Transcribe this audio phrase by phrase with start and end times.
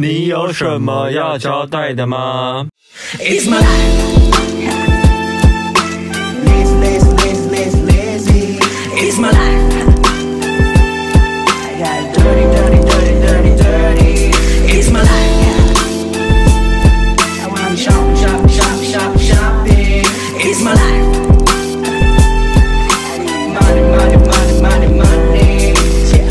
[0.00, 2.68] 你有什么要交代的吗
[3.18, 3.66] ？It's my life.
[6.44, 8.60] Lazy, lazy, lazy, lazy, lazy.
[8.94, 9.58] It's my life.
[11.26, 14.30] I got dirty, dirty, dirty, dirty, dirty.
[14.68, 15.34] It's my life.
[17.42, 20.06] I wanna shop, shop, shop, shop, shopping.
[20.38, 21.10] It's my life.
[23.52, 25.74] Money, money, money, money, money.
[26.12, 26.30] Yeah.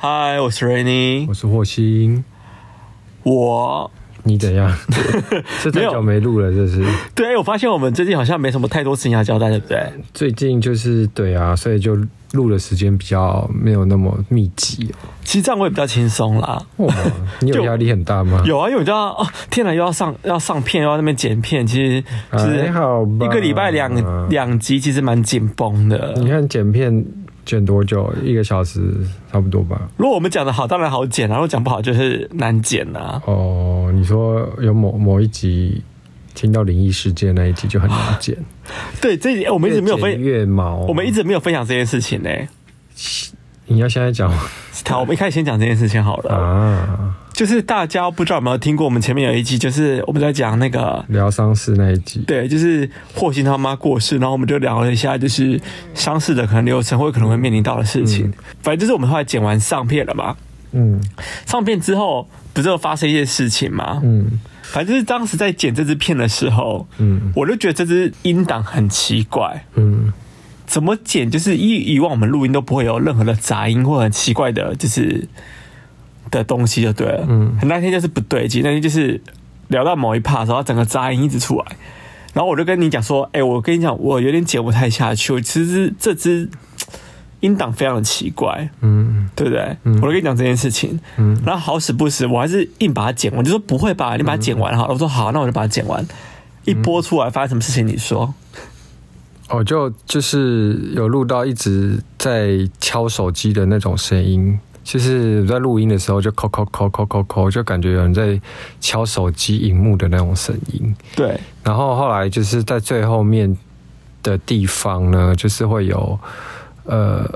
[0.00, 2.24] 嗨，我是 Rainy，我是霍星。
[3.26, 3.90] 我
[4.22, 4.72] 你怎样？
[5.58, 6.84] 是太久没录了，这是。
[7.14, 9.82] 对，我发现我们最近好像没什么太多事情要交代，对不对？
[10.14, 11.96] 最近就是对啊，所以就
[12.32, 14.92] 录的时间比较没有那么密集。
[15.24, 16.60] 其实这样我也比较轻松啦。
[16.76, 16.94] 哇，
[17.40, 18.42] 你有压力很大吗？
[18.46, 26.14] 有啊，因为我知道哦，天哪，又要上要上片，又要那边剪片，其实其实好一个礼拜两两集，其实蛮紧绷的。
[26.16, 27.04] 你看剪片。
[27.46, 28.12] 剪多久？
[28.22, 28.92] 一个小时
[29.32, 29.88] 差不多吧。
[29.96, 33.22] 如果我们讲的好，当然好剪；然后讲不好，就是难剪啊。
[33.24, 35.82] 哦，你说有某某一集
[36.34, 38.36] 听到灵异事件那一集就很难剪。
[39.00, 42.30] 对，这一集我们一直没有分月毛，我们一直没有分享这件事情呢。
[43.66, 44.30] 你要现在讲？
[44.88, 47.16] 好，我们一开始先讲这件事情好了啊。
[47.36, 52.20] 就是大家不知道有没有听过，我们前面有一集，就是我们在讲那个疗丧事那一集。
[52.26, 55.60] 对，就是霍心他妈过世，然后我们就聊了一下，就是
[55.92, 58.28] 丧事的可能流程或可能会面临到的事情。
[58.28, 60.34] 嗯、反正就是我们后来剪完上片了嘛。
[60.72, 60.98] 嗯。
[61.44, 64.00] 上片之后，不是有发生一些事情吗？
[64.02, 64.40] 嗯。
[64.62, 69.66] 反正就是当时在剪这支片的时候，嗯，我就觉得这支音档很奇怪。
[69.74, 70.10] 嗯。
[70.66, 71.30] 怎么剪？
[71.30, 75.28] 就是以以往我们录音都不会有任何的杂音或很奇怪的，就是。
[76.30, 79.20] 的东西就对了，嗯，那天就是不对劲，那天就是
[79.68, 81.64] 聊到某一 part 的时候，整个杂音一直出来，
[82.32, 86.48] 然后我就跟你讲说，哎、欸，我跟你讲，我有点剪不太下去，其实这支
[87.40, 89.76] 音档非常的奇怪，嗯，对不对？
[89.84, 96.06] 嗯、我就跟你讲这件事情，嗯，然后好死不死，我还是硬把它剪完，就说不会吧，你把它剪完好了，我说好，那我就把它剪完，
[96.64, 97.86] 一播出来发生什么事情？
[97.86, 98.34] 你说？
[99.48, 104.58] 哦，就就是有录到一直在敲手机的那种声音。
[104.86, 108.40] 就是在录音的时候就扣扣扣扣扣扣，就感觉有人在
[108.80, 110.94] 敲手机荧幕的那种声音。
[111.16, 111.36] 对。
[111.64, 113.56] 然后后来就是在最后面
[114.22, 116.16] 的地方呢，就是会有
[116.84, 117.28] 呃，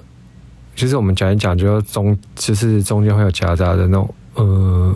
[0.76, 4.94] 就是我们讲一讲，就中就是中间会有夹杂的那种呃，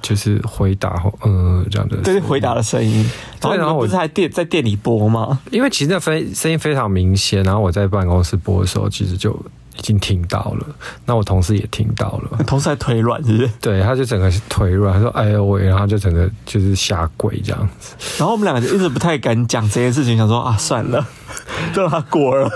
[0.00, 3.08] 就是回答呃这样的，对，回答的声音。
[3.40, 5.38] 对，然后我不是还店在店里播吗？
[5.52, 9.40] 因为其实那非声音非常明显，然后我在办公室播的时候，其实就。
[9.78, 10.66] 已经听到了，
[11.06, 13.50] 那我同事也听到了， 同事还腿软是不是？
[13.60, 17.94] 对，他就整个腿软，他说：“哎呦喂！”然后就整个就是下跪这样子。
[18.18, 21.06] 然后我们两个就一直不太敢讲这件事情，想说啊，算了，
[21.74, 22.50] 就让他过了。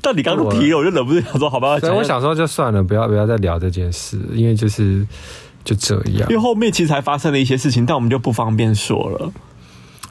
[0.00, 1.78] 但你刚刚提了，我就忍不住想说，好吧。
[1.78, 5.06] 所以我想说，就算了，不要不要再聊这件事，因为就是
[5.64, 6.28] 就这样。
[6.30, 9.32] 因为后面其实还发生了一些事情，但我们就不方便说了。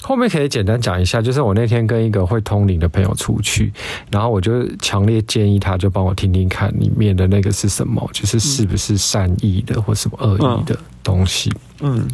[0.03, 3.71] 后面可以简单讲一下，就是我那天跟一个会通灵的朋友出去，
[4.11, 11.49] 然后我就强烈建议他，就帮我听听看里面的那个是什么，就是是不是善意的或什么恶意的东西。
[11.79, 12.05] 嗯，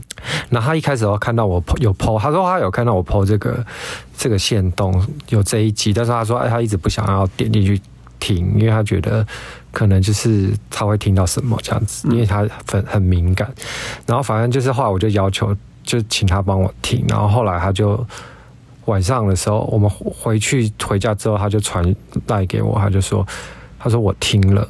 [0.49, 3.65] 然后他一开始要看到我有 po，他说他有看到我 po 这个
[4.15, 7.81] 这个线动有这一集，但是他说哎，他一直不想要点进去
[8.19, 9.25] 听，因为他觉得
[9.71, 13.51] 可能就是他会听到什么这样子，因为他很很敏感。
[14.05, 15.57] 然后反正就是后来我就要求。
[15.89, 18.05] 就请他帮我听，然后后来他就
[18.85, 21.83] 晚上的时候，我们回去回家之后，他就传
[22.27, 23.25] 带给我，他就说，
[23.79, 24.67] 他说我听了，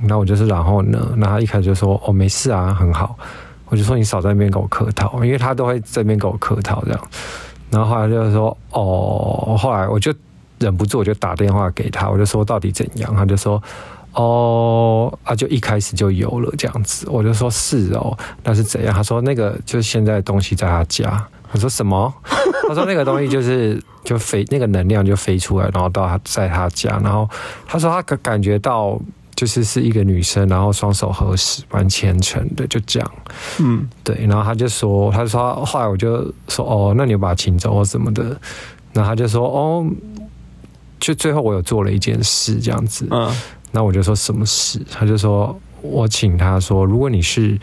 [0.00, 3.14] 那我就是然后呢，那他一开始就说哦没事啊，很好，
[3.66, 7.00] 我就说你少在那边跟我客套，因为他都会这边跟我客套这样，
[7.70, 10.10] 然后后来就是说哦，后来我就
[10.58, 13.62] 忍不住我就打电话给他，我就说到底怎样，他就说。
[14.14, 18.94] 哦啊，就一开始就有了这样子，我就说是哦，那是怎样？
[18.94, 21.26] 他说那个就是现在东西在他家。
[21.52, 22.12] 我说什么？
[22.66, 27.28] 他说那个东西就是就飞，那个能量就飞出来，然后到他在他家，然后
[27.66, 28.98] 他说他感感觉到
[29.34, 33.12] 就是是一个女生，然后双手合十，蛮虔诚的，就这样。
[33.58, 34.24] 嗯，对。
[34.26, 38.24] 然后他就说，他就说后来我就说哦，那你有把他请走或什么的？
[38.94, 39.86] 然后他就说哦，
[40.98, 43.06] 就最后我有做了一件事这样子。
[43.10, 43.30] 嗯。
[43.74, 47.58] 那我就说什么事，他就说我请他说，如果你是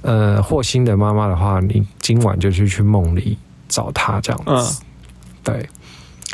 [0.00, 3.36] 呃霍心的妈妈的话，你今晚就去去梦里
[3.68, 4.82] 找他这样子。
[4.82, 4.86] 嗯、
[5.44, 5.68] 对。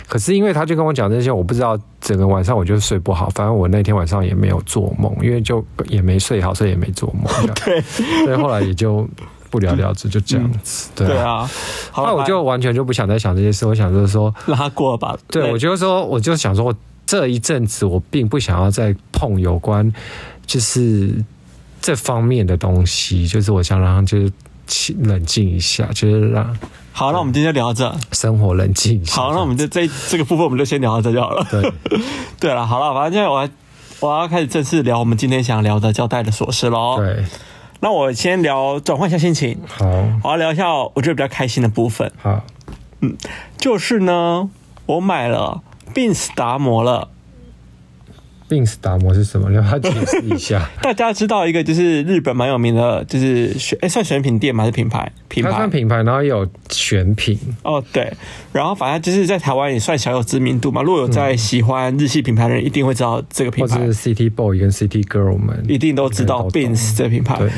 [0.06, 7.26] 可是因为他就跟我讲这些，我不知道整个晚上我就睡不好，反正我那天晚上也没有做梦，因为就也没睡好，所以也没做梦。
[7.64, 7.80] 对。
[7.80, 9.06] 所以后来也就
[9.50, 10.88] 不了了之，就这样子。
[10.94, 11.12] 对啊。
[11.12, 11.50] 对啊，
[11.90, 15.18] 后来我就完全就不想再想这些事，我想就是说拉过吧。
[15.26, 16.72] 对，我就说，我就想说。
[17.10, 19.92] 这一阵子我并不想要再碰有关
[20.46, 21.12] 就是
[21.80, 26.56] 这方面的东西，就是我想让就是冷静一下，就是让
[26.92, 29.16] 好，那我们今天就聊到这，生活冷静一下。
[29.16, 31.44] 好，那我们就这这个部分我们就先聊到这就好了。
[31.50, 31.72] 对，
[32.38, 33.48] 对了，好了，反正现在我要
[33.98, 36.94] 我要开始正式聊我们今天想聊的交代的琐事喽。
[36.96, 37.24] 对，
[37.80, 39.58] 那我先聊转换一下心情。
[39.66, 39.84] 好，
[40.22, 42.12] 我要聊一下我觉得比较开心的部分。
[42.22, 42.44] 好，
[43.00, 43.16] 嗯，
[43.58, 44.48] 就是呢，
[44.86, 45.62] 我买了
[45.94, 47.08] Benz 达摩了。
[48.48, 49.48] Benz 达摩是什么？
[49.48, 50.68] 你要解释一下。
[50.82, 54.64] 大家知道一个就是日本蛮有名的，就是选哎、欸、算选品店吗？
[54.64, 55.12] 还是品牌？
[55.28, 57.38] 品牌算品牌，然后也有选品。
[57.62, 58.12] 哦，对，
[58.52, 60.82] 然后反正就是在台湾也算小有知名度嘛。
[60.82, 63.76] 如果有在喜欢日系品牌的人，一定会知道这个品牌。
[63.76, 67.38] 或者是 City Boy 跟 City Girl 们一定都知道 Benz 这个品牌。
[67.38, 67.50] 对。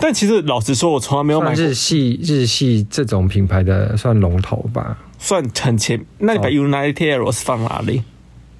[0.00, 6.00] 但其实老实说，我从来没有买日系日系这种品牌的算龙头吧，算很前。
[6.18, 8.02] 那你把 United Arrows 放哪里？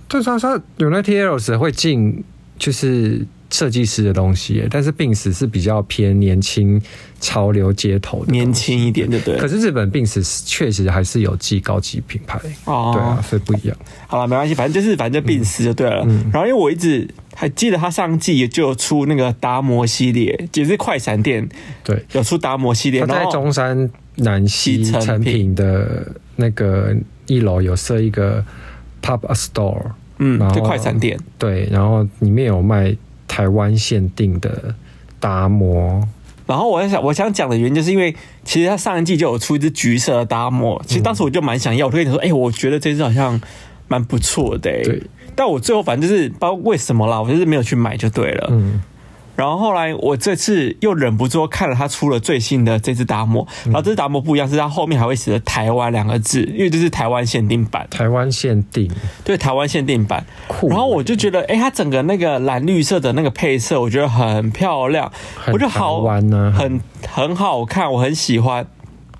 [0.08, 2.24] 就算说 United Arrows 会进
[2.58, 6.80] 就是设计师的东西，但是 Benz 是比较偏年轻、
[7.20, 9.38] 潮流、街头的，年轻一点，对不对？
[9.38, 13.76] 可是日本 Benz 确实还是有进高级品牌哦，对啊，所以不一样。
[14.06, 16.04] 好了，没关系，反正就是反正 Benz 就对了。
[16.06, 21.48] 嗯、然后因为我一直还记得他上季也就有出那个达摩系列，也是快闪店，
[21.84, 23.00] 对，有出达摩系列。
[23.06, 26.96] 他在中山南西成品的那个
[27.26, 28.42] 一楼有设一个。
[29.00, 29.80] Pop a Store，
[30.18, 32.94] 嗯，就快餐店，对，然后里面有卖
[33.28, 34.74] 台湾限定的
[35.20, 36.06] 达摩。
[36.46, 43.40] 然后我在想，我想讲的原因就是因为，其实他上一季就有出一只橘色的达摩，其实当时我就蛮想要，我就跟你说，哎、欸，我觉得这只好像
[43.86, 45.02] 蛮不错的、欸，对。
[45.36, 48.82] 但我最后反正就是不知道为什么啦，我就是没有去买就对了，嗯。
[49.38, 57.86] 然后后来我这次又忍不住看了他出了最新的这次达摩，然后这次达摩不一样，是它后面还会写着“台湾”两个字，因为这是台湾限定版。
[57.88, 58.90] 台湾限定，
[59.22, 60.26] 对，台湾限定版。
[60.68, 65.12] 然后我就觉得，哎，它整个那个蓝绿色的那个配色，我觉得很漂亮，
[65.46, 68.66] 我觉得好玩呢，很很好看，我很喜欢。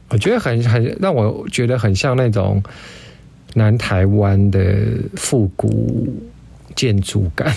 [0.09, 2.61] 我觉得很很让我觉得很像那种
[3.55, 4.61] 南台湾的
[5.15, 6.13] 复古。
[6.79, 7.53] 建筑感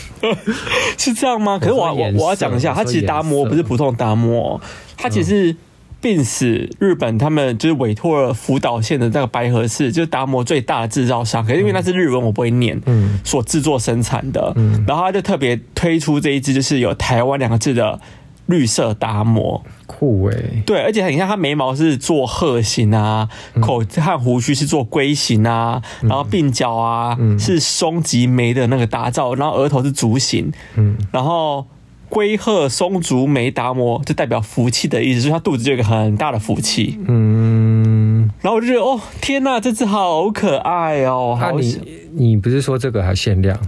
[0.98, 1.60] 是这样吗？
[1.60, 4.60] 可是我我我要讲一下，它其实达摩不是普通达摩，
[4.98, 5.56] 它其实是
[6.02, 11.46] Benz 日本他们就是委托了福岛县的那个白河市，就是达摩最大的制造商。
[11.46, 18.00] 可是因为那是日文，我不会念，嗯，所制作生产的，嗯，然后他就特别推出这一支，就是有台湾两个字的。
[18.46, 19.64] 绿色达摩。
[19.86, 31.68] 酷诶、欸，对，而且你看他眉毛是做鹤形啊，嗯、口和胡须是做龟形啊，嗯、然后鬓角啊、嗯、是松吉眉的那个打造，然后额头是竹形，嗯，然后
[32.08, 41.78] 龟鹤松竹眉达摩就代表福气的意思，就是他肚子就有一个很大的福气，嗯，然后我就觉得哦，天哪，这只好可爱哦，好你
[42.14, 43.60] 你不是说这个还限量？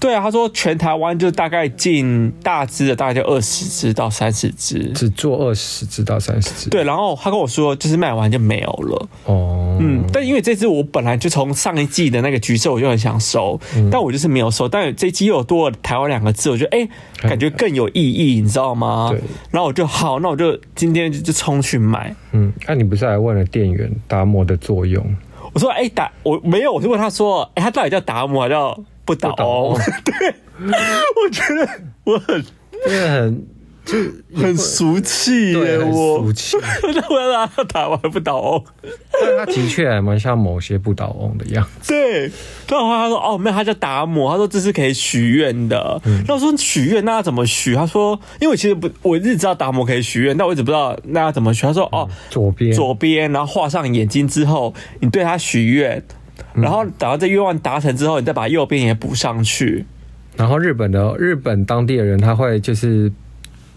[0.00, 6.70] 对啊，他说全台湾就大概进大只的，大概就二十只到三十只，只做二十只到三十只。
[6.70, 9.08] 对，然后他跟我说，就是卖完就没有了。
[9.26, 14.66] 哦，嗯，但因为这只我本来就从上一季的那个橘色我就很想收，嗯、但我就是没有收。
[14.66, 16.88] 但这季又有多了台湾两个字，我觉得哎，
[17.28, 19.08] 感觉更有意义，你知道吗？
[19.10, 19.20] 对。
[19.50, 22.16] 然后我就好，那我就今天就就冲去买。
[22.32, 25.04] 嗯，那、啊、你不是还问了店员达摩的作用？
[25.52, 28.78] 我说哎，达我没有，我就问他说，哎，他到底叫达摩还叫？
[29.14, 30.34] 不倒翁， 对，
[31.16, 31.68] 我觉得
[32.04, 32.44] 我很，
[32.84, 33.46] 真的很，
[33.84, 33.98] 就
[34.40, 36.56] 很俗气耶，我俗气，
[37.10, 38.64] 我要让他打完不倒翁，
[39.20, 41.92] 但他的确还蛮像某些不倒翁的样子。
[41.92, 42.30] 对，
[42.68, 46.00] 然后他说哦，没有，他叫达摩，他说这是可以许愿的。
[46.28, 47.74] 那我说许愿，那要怎么许？
[47.74, 51.62] 他说，因为我其实不，我一直知道达摩可以许愿，但我一直不知道那要怎么许。
[51.62, 56.00] 他说哦，左边，左边，然后画上眼睛之后，你对他许愿。
[56.54, 59.86] 然后等到这愿望达成之后，你再把右边也补上去。
[60.36, 63.12] 然后日本的日本当地的人，他会就是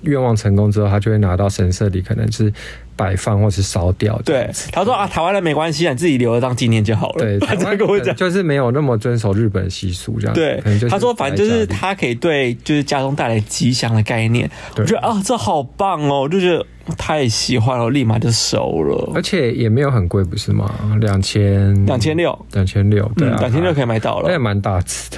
[0.04, 2.52] 愿望成功之后，他就会拿到神社里，可能是
[2.96, 4.20] 摆放或是烧掉。
[4.24, 7.20] 对，他说啊，台湾人没关系，你自己留着当纪念就好了。
[7.20, 10.34] 对， 他跟我讲，就是没有那么遵守日本习俗这样。
[10.34, 14.50] 对，他说反正就是他可以对就是家中带来吉祥的概念。
[14.78, 16.66] 我觉得啊，这好棒哦，我就觉得。
[16.98, 20.70] 太喜欢了，我立马就收了，而且也没有很贵，不是吗？
[21.00, 25.18] 两千，两千六，两千六，对啊，两千六可以买到了，那也蛮大只的，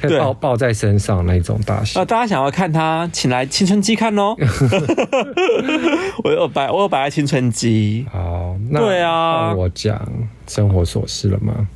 [0.00, 2.00] 可以抱抱在身上那种大小。
[2.00, 4.34] 那大家想要看他，请来青春期看哦。
[6.24, 8.06] 我有摆，我有摆在青春期。
[8.10, 10.10] 好，那对啊，我讲
[10.46, 11.68] 生活琐事了吗？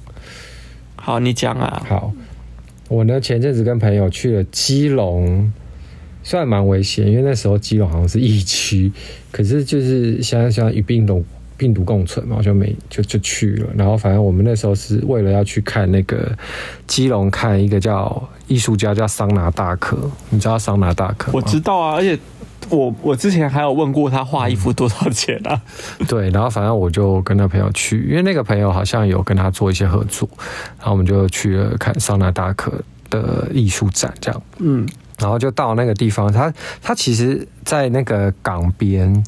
[0.97, 1.83] 好，你讲啊。
[1.89, 2.13] 好，
[2.89, 5.53] 我呢前阵子跟朋友去了基隆。
[6.23, 8.91] 虽然蛮危险，因为那时候基隆好像是疫区，
[9.31, 11.25] 可是就是想想与病毒
[11.57, 13.69] 病毒共存嘛，我就没就就去了。
[13.77, 16.31] 然后反正我们那时候是为了要去看那个
[16.87, 19.99] 基隆看一个叫艺术家叫桑拿大可，
[20.31, 21.33] 你知道桑拿大可吗？
[21.35, 22.19] 我知道啊，而且
[22.69, 25.61] 我我之前还有问过他画衣服多少钱啊？
[26.09, 30.29] 对，然后反正我就跟他朋友去，因为那个朋友好像有跟他做一些合作，
[30.79, 32.73] 然后我们就去了看桑拿大可
[33.09, 34.87] 的艺术展，这样，嗯，
[35.19, 39.25] 然后就到那个地方，他他其实，在那个港边，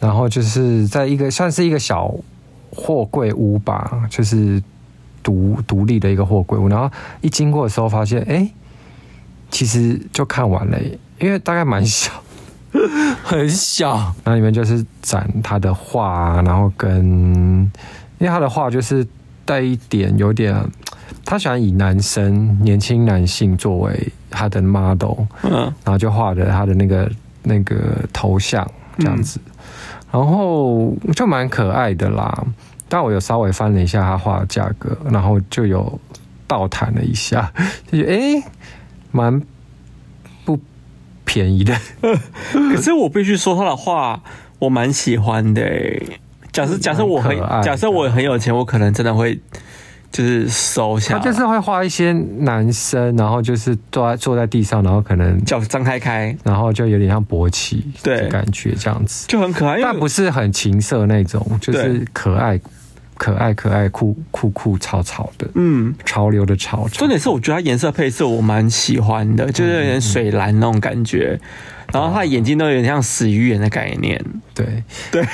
[0.00, 2.14] 然后就是在一个算是一个小
[2.70, 4.62] 货柜屋吧，就是
[5.22, 6.90] 独独立的一个货柜屋，然后
[7.20, 8.48] 一经过的时候发现，哎，
[9.50, 10.78] 其实就看完了，
[11.18, 12.12] 因为大概蛮小。
[13.24, 17.02] 很小，那里面就是展他的画，然后跟，
[18.18, 19.04] 因为他的画就是
[19.46, 20.54] 带一点有点，
[21.24, 25.52] 他喜欢以男生年轻男性作为他的 model，嗯，
[25.82, 27.10] 然后就画的他的那个
[27.42, 27.76] 那个
[28.12, 29.40] 头像这样子，
[30.12, 32.46] 然后就蛮可爱的啦。
[32.88, 36.00] 但我有稍微翻了一下他画的价格，然后就有
[36.46, 37.52] 倒谈了一下，
[37.90, 38.42] 就觉得哎，
[39.10, 39.42] 蛮。
[41.30, 41.76] 便宜的，
[42.72, 44.22] 可是我必须说他的画
[44.60, 45.62] 我蛮喜欢的。
[46.50, 49.38] 假设假设我很假设我很有钱，我可能真的会
[50.10, 51.18] 就是收下。
[51.18, 62.60] 他就是会画一些男生，然后就是坐在坐在地上，然后可能脚张开开，然后就有点像勃起的感觉，这样子就很可爱，但不是很情色那种，就是可爱。
[63.20, 67.00] 可爱可爱酷酷酷潮潮的，嗯，潮流的潮潮。
[67.00, 71.36] 重点是我觉得它颜色配色我蛮喜欢的，就是有点水蓝那种感觉，
[71.92, 74.24] 然后它的眼睛都有点像死鱼眼的概念。
[74.54, 75.26] 对对，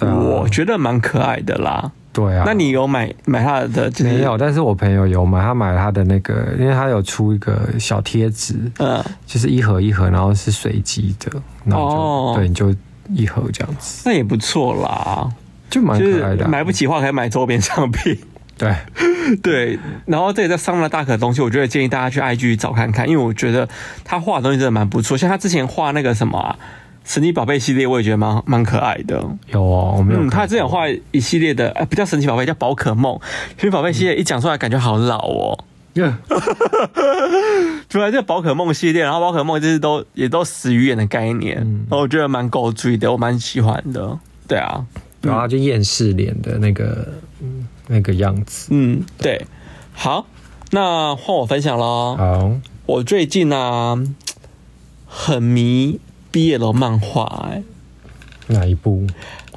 [0.08, 1.92] 我觉得蛮可爱的啦。
[2.14, 3.92] 对啊，那你有买买他的？
[3.98, 11.32] 没有，但是我朋友有买，他买他的那个，因为他有出一个小贴纸，嗯，就是一盒一盒，然后是随机的，
[11.64, 12.74] 然后就对，你就
[13.12, 15.28] 一盒这样子，那也不错啦。
[15.68, 18.16] 就蛮可爱的，买不起画可以买周边商品。
[18.56, 18.72] 对
[19.42, 23.68] 对，然后这里在上了大可的东西，我觉得建议大家去 IG 找看看，因为我觉得
[24.04, 25.18] 他画的东西真的蛮不错。
[25.18, 26.56] 像他之前画那个什么、啊、
[27.04, 29.22] 神奇宝贝系列，我也觉得蛮蛮可爱的。
[29.48, 30.30] 有哦，我没有、嗯。
[30.30, 33.18] 他之前画一系列的，哎，不叫神奇宝贝，叫宝可梦。
[33.58, 35.64] 神奇宝贝系列一讲出来，感觉好老哦。
[35.96, 36.18] 嗯，
[37.88, 44.18] 主要这宝可梦系列，然后宝可梦就是都也都死鱼眼的概念，嗯、然后我觉得蛮狗追的，我蛮喜欢的。
[44.48, 44.84] 对啊。
[45.22, 47.06] 然后就厌世脸的那个，
[47.40, 48.68] 嗯，那个样子。
[48.72, 49.46] 嗯，对。
[49.92, 50.26] 好，
[50.70, 52.16] 那换我分享喽。
[52.18, 52.50] 好，
[52.86, 53.96] 我最近呢、啊、
[55.06, 56.00] 很迷
[56.34, 57.62] BL 漫画，哎，
[58.48, 59.06] 哪一部？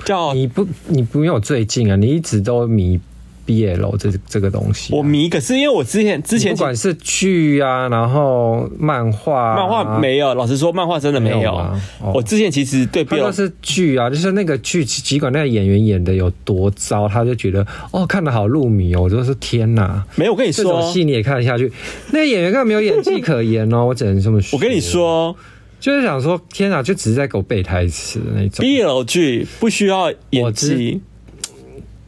[0.06, 3.00] 叫你不，你不用最近啊，你一直都迷。
[3.48, 5.30] BL 这这个东西、啊，我迷。
[5.30, 10.36] 可是因为我之前之前不管是剧啊，然后漫画、啊，漫画没有。
[10.36, 11.38] 老实说，漫画真的没有。
[11.38, 19.04] 没有哦、我之前其实对 BL 是剧啊，就是那个剧，尽管那个演员演的有多糟，他就觉得哦，看的好入迷哦。
[19.04, 20.34] 我就是天哪，没有。
[20.34, 21.72] 我跟你说，这种戏你也看得下去？
[22.12, 24.58] 那个演员根本没有演技可言哦，我只能这么说。
[24.58, 25.34] 我跟你说，
[25.80, 28.66] 就是想说，天哪，就只是在给我背台词的那种。
[28.66, 31.02] BL 剧不需要演技。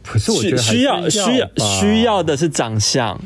[0.02, 3.20] 可是我觉得需要需要需要的是长相，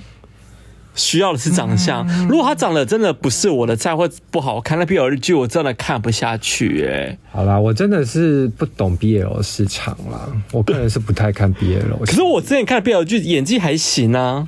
[0.94, 2.06] 需要的是长相。
[2.28, 6.86] 如果他长得真的不是我的菜或不好看，那 BL 剧我真的看不下去。
[6.86, 12.04] 哎，好啦，我真的是不懂 BL 市场啦，我个人是不太看 BL。
[12.04, 14.46] 可是我之前看 BL 剧演技还行啊，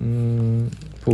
[0.00, 0.68] 嗯。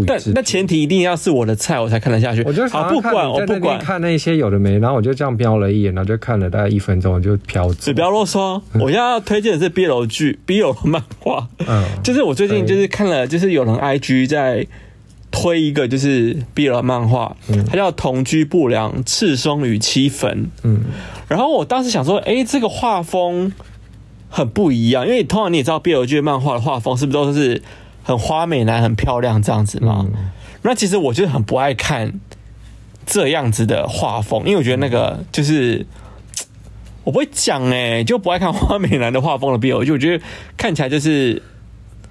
[0.07, 2.43] 但那前提一定要是我的菜，我才看得下去。
[2.43, 7.75] 我就好不管，我不管看那些有的没，然后我就这样瞄了一眼，然后就看了大概一分钟，我就飘走。
[7.81, 11.47] 只不要啰嗦，我现在要推荐的是 BL 剧、BL 漫画。
[11.69, 14.67] 嗯，就是我最近就是看了，就是有人 IG 在
[15.31, 20.31] 推一个就是 BL 漫画，嗯它叫《同居不良：赤松与七分》。
[20.65, 20.81] 嗯，
[21.29, 23.53] 然后我当时想说，哎，这个画风
[24.29, 27.63] 很不一样，因为通常你也知道 BL 剧漫画的画风是不是都是？
[28.07, 30.07] 很花美男，很漂亮这样子嘛？
[30.07, 30.31] 嗯、
[30.63, 32.21] 那其实我就很不爱看
[33.05, 35.85] 这样子的画风，因为我觉得那个就是
[37.03, 40.25] 我不会讲哎、欸，就不爱看花美男的画风的 BL，就我觉得
[40.57, 41.43] 看起来就是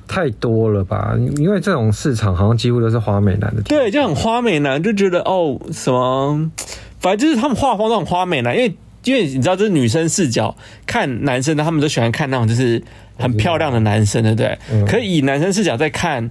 [0.05, 1.15] 太多了吧？
[1.37, 6.51] 因为这种市场好像几乎都是花美男的，对，就很花美男，就觉得哦什么，
[6.99, 8.75] 反正就是他们画风都很花美男，因为
[9.05, 12.83] 因为你知道，这是女生视角看男生的，他们都喜欢看那种就是。
[13.17, 14.57] 很漂亮的男生，对不对？
[14.71, 16.29] 嗯、可以以男生视角在看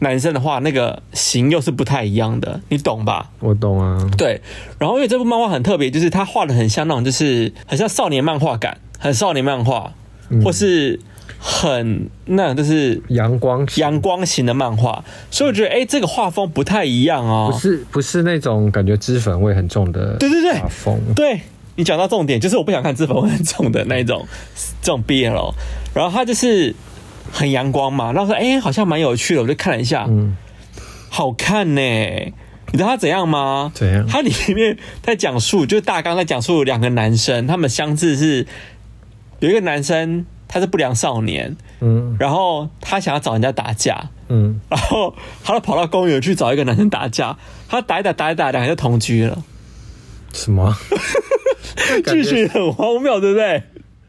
[0.00, 3.30] 男生的话，那个型又是不太一样的，你懂吧？
[3.40, 3.98] 我懂啊。
[4.16, 4.40] 对，
[4.78, 9.92] 然后因为这部漫画很特别，就是他画的很像那种，就是很像少年漫画感，很少年漫画，
[10.30, 10.98] 嗯、或是
[11.38, 21.40] 很那种就是阳光阳光型的漫画，所以我觉得，哎，这个画风不太一样哦，不是不是那种感觉脂粉味很重的，对对对，画风，对。
[21.76, 24.26] 你讲到重点，就是我不想看脂粉味很重的那一种，
[24.82, 25.54] 这种 BL，
[25.94, 26.74] 然后他就是
[27.32, 30.36] 很阳光嘛，然后说哎、欸，好像蛮有趣的，我就看了一下，嗯，
[31.08, 32.32] 好看呢、欸，
[32.72, 33.72] 你知道他怎样吗？
[33.74, 34.06] 怎样？
[34.06, 38.46] 他里面在讲述，就是大纲在讲述两个男生，他们相似是
[39.40, 47.36] 有一个男生他是不良少年，嗯，然后他想要找人家打架，嗯，然后他就跑到公园去找一个男生打架，
[47.68, 49.42] 他打一打打一打，两个就同居了。
[50.32, 50.76] 什么？
[52.06, 53.62] 剧情很荒谬，对不对？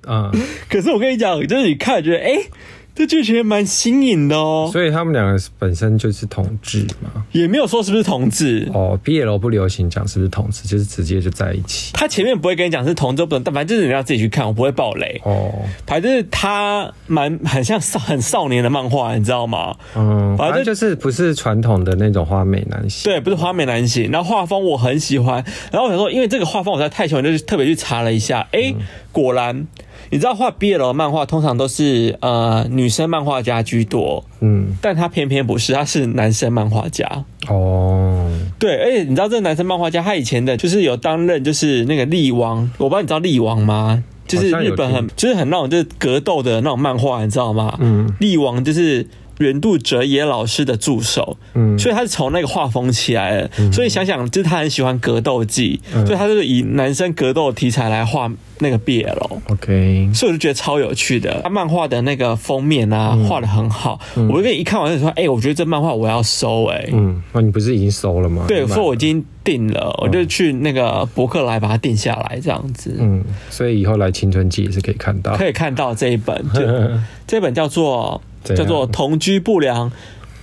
[0.08, 0.31] 嗯。
[0.70, 2.50] 可是我跟你讲，就是你看觉得，哎、欸。
[2.93, 9.00] 这剧情蛮新颖的哦，所以他们两个本身就是同志嘛，也没有说是不是同志哦。
[9.03, 11.93] BL 不流行讲是不是同志，就是直接就在一起。
[11.93, 15.50] 他前面不会跟你讲是同志，不能，但反正就是你要自己去看，我不会爆雷哦。
[15.88, 19.74] 反正就是他蛮很像少很少年的漫画，你知道吗？
[19.96, 24.12] 嗯，反正就是不是传统的那种花美男型，对，不是花美男型。
[24.12, 28.75] 然后画风我很喜欢，然后我想说，因为这个画风我实在太喜欢，就是特别去查了一下，哎、欸，
[29.13, 29.65] 果然。
[30.12, 37.08] 你知道画 BL 漫画通常都是呃女生漫画家居多，嗯，但他偏偏不是，他是男生漫画家。
[37.48, 44.03] 哦，对，而且你知道这个男生漫画家他以前的就是有担任就是那个力王，我不知道你知道力王吗？
[44.27, 47.77] 就是日本很就是很那种就是格斗的那种漫画，你知道吗？
[47.80, 49.08] 嗯，力王就是。
[49.39, 61.41] 原度哲也老师的助手，嗯，所以他是从那个画风起来的，嗯，所以想想就是他很喜欢格斗技，嗯，所以他就是以男生格斗题材来画那个 BL，OK，所以我就觉得超有趣的。
[61.44, 68.46] 他漫画的那个封面啊，画的很好，嗯，我就跟你一看完就说，哎，欸，我觉得这漫画我要收，欸，哎，嗯，那你不是已经收了吗？
[68.48, 76.62] 对，所以我已经订了，我就去那个博客来把它订下来，这样子，嗯，所以以后来青春期也是可以看到，可以看到这一本，就
[77.27, 78.22] 这本叫做。
[78.44, 79.91] 叫做同居不良，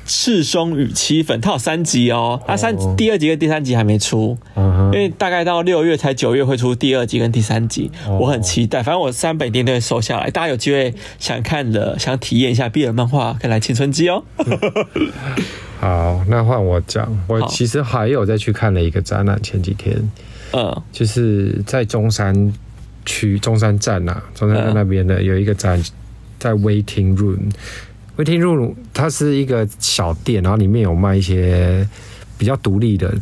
[0.09, 2.43] 赤松与七粉，它有三集哦。
[2.47, 8.83] 它三第二集跟第三集还没出，因为大概到六月才九月会出第二集跟第三集，我很期待。
[8.83, 10.31] 反正我三本一定都会收下来。
[10.31, 14.25] 大家有机会想看的、想体验一下 BL 漫画，可以来青春期哦。
[15.79, 17.07] 好，那换我讲。
[17.29, 20.11] 我其实还有再去看了一个展览，前几天，
[20.53, 22.53] 嗯，就是在中山
[23.05, 25.81] 区中山站呐、啊，中山站那边的有一个展，
[26.39, 27.51] 在 Waiting Room。
[28.19, 31.89] Waiting Room 它是一个小店，然后里面有卖一些
[32.37, 33.15] 比较独立的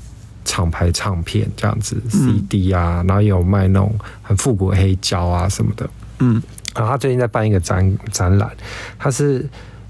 [0.44, 5.88] 厂牌唱片，这样子 CD 啊，然后也有卖那种很复古黑胶啊什么的。
[6.21, 6.42] 嗯，
[6.75, 8.51] 然后他最近在办一个展展览，
[8.99, 9.47] 他是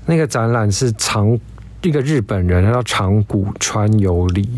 [0.07, 1.38] 那个展览是长
[1.83, 4.48] 一个日本人，他叫长谷川有里。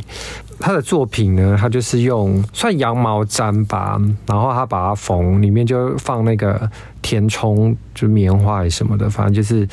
[0.61, 3.97] 他的作品呢，他就是用算羊毛毡吧，
[4.27, 6.69] 然后他把它缝，里面就放那个
[7.01, 9.69] 填充，就棉花还什么的，反正就是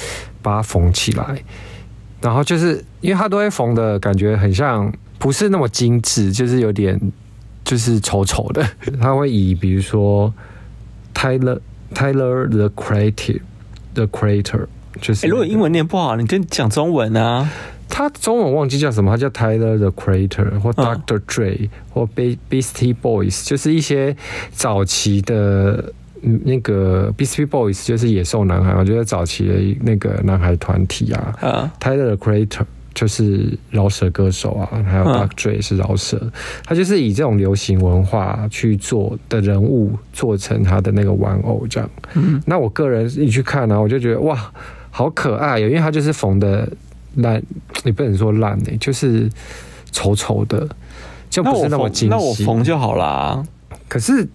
[0.46, 1.44] 把它缝起来。
[2.22, 7.00] 然后就是因为它都会缝的感觉很像，不是那么精致，就是有点
[7.64, 8.64] 就是丑丑的。
[9.02, 10.34] 他会以比如说
[11.14, 11.60] Tyler
[11.94, 13.42] Tyler the Creative
[13.94, 14.68] the Creator，
[15.02, 17.50] 就是、那个欸、如果英文念不好，你跟讲中文啊。
[17.88, 21.20] 他中文忘记叫什么，他叫 Tyler the Creator 或 Dr.
[21.28, 24.18] Dre、嗯、或 Beastie Boys，就是一些
[24.52, 31.36] 早期的那个 Beastie Boys，就是野兽男孩，我觉得早期的那个男孩团体啊。
[31.42, 35.06] 嗯、Tyler Creator 就是饶舌歌手啊，还有.
[35.36, 36.20] Dre 是饶舌，
[36.64, 41.90] 他就是以这种流行文化去做的人物做成他的那个玩偶这样。
[42.14, 44.52] 嗯，那我个人一去看呢、啊，我就觉得哇，
[44.90, 46.68] 好可爱哟，因为他就是缝的。
[47.20, 47.42] 烂，
[47.86, 49.30] 你不能说烂呢、欸，就是
[49.94, 50.68] 丑丑的，
[51.30, 52.14] 就不是那么精细。
[52.14, 53.42] 那我缝就好啦。
[53.88, 54.28] 可是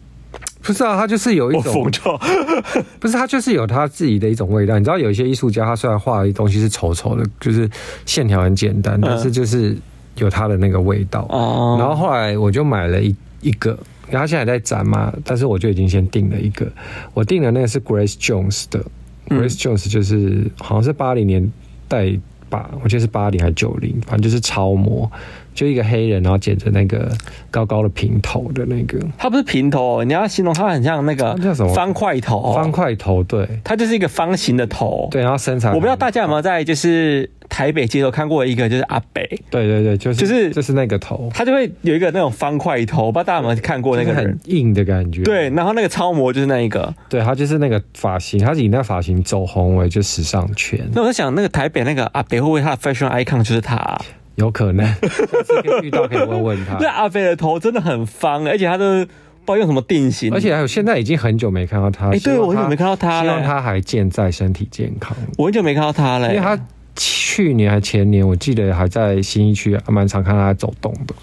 [0.63, 1.91] 不是啊他就是有一种，
[3.01, 4.79] 不是他就是有他自己的一种味道。
[4.79, 7.69] 你知道有一些艺术家，他虽然画的东西是丑丑的，就是
[8.07, 9.77] 线条很简单，但是就是
[10.17, 11.27] 有他的那个味道。
[11.31, 11.79] 哦、嗯。
[11.79, 16.71] 然后后来我就买了一一个，然后现在还在展嘛，但是我就已经先订了一个。
[17.15, 18.85] 我订的那个是 Grace Jones 的、
[19.29, 21.51] 嗯、，Grace Jones 就是好像是八零年
[21.89, 22.19] 代。
[22.51, 25.09] 吧，我记得是八零还是九零，反正就是超模，
[25.55, 27.11] 就一个黑人，然后剪着那个
[27.51, 28.99] 高高的平头的那个。
[29.19, 32.55] 他不是平头，你要形容他很像那个叫什么方块头？
[32.55, 35.71] 方块头，对，他就是一个方形的头，对，然后身材。
[35.71, 45.23] 我不知道大家有没有在就是台北街头看过一个，就是阿北，对对对，就是就是就是那个头，他就会有一个那种方块头，不知道大家有没有看过那个人，很硬的感觉。
[45.23, 50.81] 对，然后那个超模就是那一个，对，他就是那个发型，他是以那发型走红为就时尚圈。
[50.95, 54.01] 那我在想，那个台北那个阿北会不会他的 fashion icon 就是他啊？
[54.37, 56.77] 有可能，下次可以遇到可以问问他。
[56.81, 59.07] 那阿北的头真的很方，而且他都不知
[59.47, 62.07] 道用什么定型，而且还有现在已经很久没看到他。
[62.07, 65.17] 哎、欸，对我很久没看到他了，希望他还健在，身体健康。
[65.37, 66.59] 我很久没看到他了，因为他
[66.97, 71.15] 去年还前年，我记得还在新一区蛮常看到他走动的。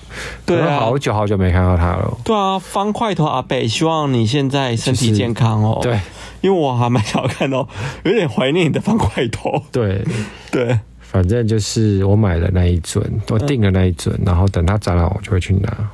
[0.45, 2.17] 对啊，好久好久没看到他了。
[2.23, 5.79] 对啊，方块头阿北，希望你现在身体健康哦。
[5.81, 6.01] 就是、对，
[6.41, 7.67] 因为我还蛮想看到，
[8.03, 9.63] 有点怀念你的方块头。
[9.71, 10.03] 对
[10.51, 10.79] 对。
[11.09, 15.89] 反正就是我买了那一尊，我订了那一尊，然后等它展览我就会去拿。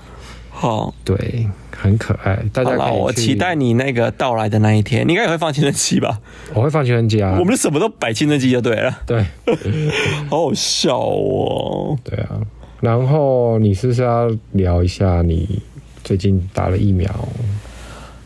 [0.50, 2.98] 好，对，很可爱，大家可以。
[2.98, 6.20] 我期待你那个到来的那一天，你应该也会放青春期吧？
[6.54, 9.02] 我会放青春期啊，我们什么都摆青春期就对了。
[9.06, 9.26] 对，
[10.30, 11.98] 好好笑哦。
[12.04, 12.40] 对啊，
[12.82, 15.62] 然后你是不是要聊一下你
[16.04, 17.10] 最近打了疫苗？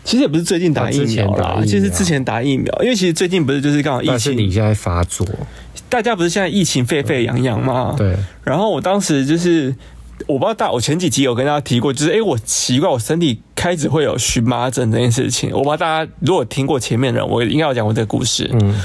[0.03, 5.27] 其实也不是最近打疫苗啦，其实之前打疫苗，因为其实最近不是就是刚好疫情，但是你现在发作，
[5.89, 7.95] 大家不是现在疫情沸沸扬扬吗？
[7.97, 8.15] 对。
[8.43, 9.75] 然后我当时就是。
[10.25, 15.51] 我不知道大，我前几集有跟大家提过，就是哎、欸，我奇怪，我身体开始会有荨麻疹这件事情。
[15.51, 18.49] 我不知道大家如果听过前面的人，我应该有讲过这个故事。
[18.51, 18.81] 嗯，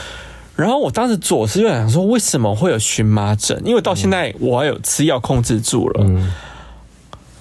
[0.55, 3.61] 然后我当时左思右想说，为什么会有荨麻疹？
[3.65, 6.05] 因为到现在我还有吃药控制住了。
[6.05, 6.31] 嗯，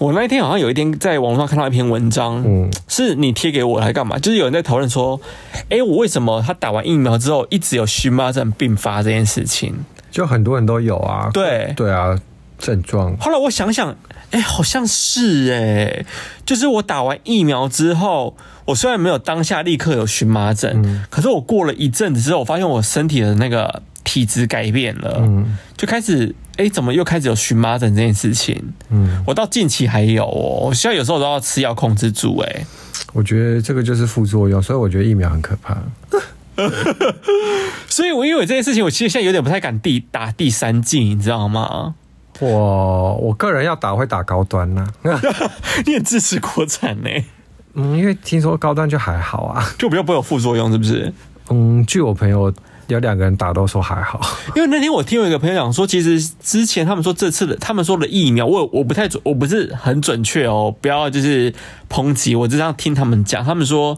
[0.02, 4.18] 我那一天好像有一天在网络上看到一篇文章，嗯，是你贴给我来干嘛？
[4.18, 5.22] 就是有人在讨论说，
[5.70, 9.76] 哎、欸，我为什么他打完疫苗之后一直有荨麻疹并发这件事情？
[10.10, 11.30] 就很多人都有啊。
[11.32, 12.20] 对，对啊。
[12.58, 13.16] 症状。
[13.18, 13.90] 后来我想想，
[14.32, 16.06] 哎、欸，好像是哎、欸，
[16.46, 18.36] 就是我打完疫苗之后，
[18.66, 28.74] 我虽然没有当下立刻有荨麻疹，嗯、可是我过了一阵子之后，我发现我身体的那个体质改变了，嗯，就开始，哎、欸，怎么又开始有荨麻疹这件事情？
[28.90, 32.66] 嗯，我到近期还有哦，我现在有时候都要吃药控制住、欸，哎，
[33.14, 35.78] 我觉得这个就是副作用，所以我觉得疫苗很可怕。
[37.88, 41.96] 所以，我因为这件事情，我其实现在有点不太敢第打第三剂，你知道吗？
[42.40, 45.22] 我我个人要打会打高端呢、啊，
[45.86, 47.10] 你很支持国产呢？
[47.74, 51.12] 嗯，因为听说高端就还好啊，就比较不会有副作用，是不是？
[51.50, 52.54] 嗯，据我朋友
[52.92, 54.20] 有两个人打都说还好，
[54.56, 61.54] 因为那天我听有一个朋友讲说，其实之前他们说这次的他们说的疫苗，我我不太准，我不是很准确哦，不要就是
[61.90, 63.98] 抨击，我只是听他们讲，他们说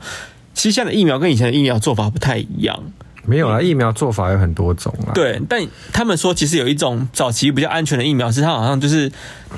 [0.54, 2.80] 其实现在的疫苗跟以前的疫苗做法不太一样。
[3.26, 5.14] 没有啊，疫苗做法有很多种啊。
[5.14, 9.12] 对，但他们说其实有一种早期比较安全的疫苗，是它好像就是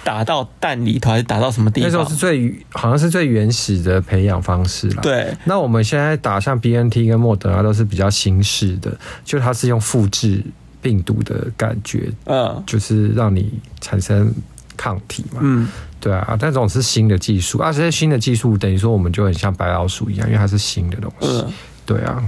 [0.04, 1.89] 打到蛋里头，还是打到什么地方？
[1.89, 5.01] 那时候是最好像是最原始的培养方式啦。
[5.01, 10.43] 对，那我们现在打像 BNT 跟莫德纳都是比较新式的，就它是用复制
[10.82, 13.51] 病毒的感觉，嗯，就是让你
[13.82, 14.32] 产生
[14.78, 15.39] 抗体嘛。
[15.41, 15.67] 嗯，
[15.99, 21.28] 对啊，但这种是新的技术，而且新的技术等于说我们就很像白老鼠一样，因为它是新的东西。
[21.28, 21.51] 嗯
[21.85, 22.23] 对啊，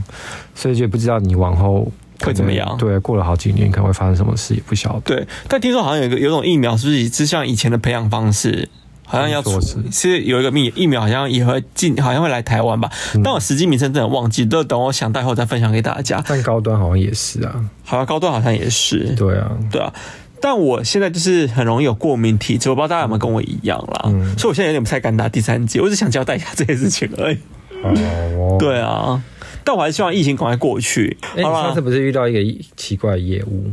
[0.53, 1.91] 所以就不知道你往后
[2.21, 2.75] 会怎么样。
[2.77, 5.01] 对，过了好几年可能会发生什么事，也不晓得。
[5.01, 8.69] 对，但听说好像有一个有种疫苗，是不是是像以前的培养方式，
[9.05, 12.91] 好像要出是，是有一个疫疫苗，好像也会进，好像会来台湾吧？
[13.15, 16.23] 嗯、但我实际名称真的忘记，都等我想到后再分享给大家。
[16.27, 19.13] 但高端好像也是啊，好像高端好像也是。
[19.15, 19.93] 对啊，对啊。
[20.39, 24.01] 但我现在就是很容易有过敏体质，我不知道大家有没有跟我一样啦。
[24.05, 27.37] 嗯，所以我现在有点不太敢打第三剂，我只想交代一下这件事情而已。
[27.83, 29.19] 哦， 对啊。
[29.67, 31.17] 但我还是希望疫情赶快过去。
[31.35, 33.69] 哎、欸，你上次不是遇到一个奇怪的业务？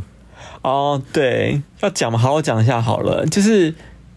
[0.62, 3.24] 哦，对，要讲嘛，好好讲一下好了。
[3.26, 3.72] 就是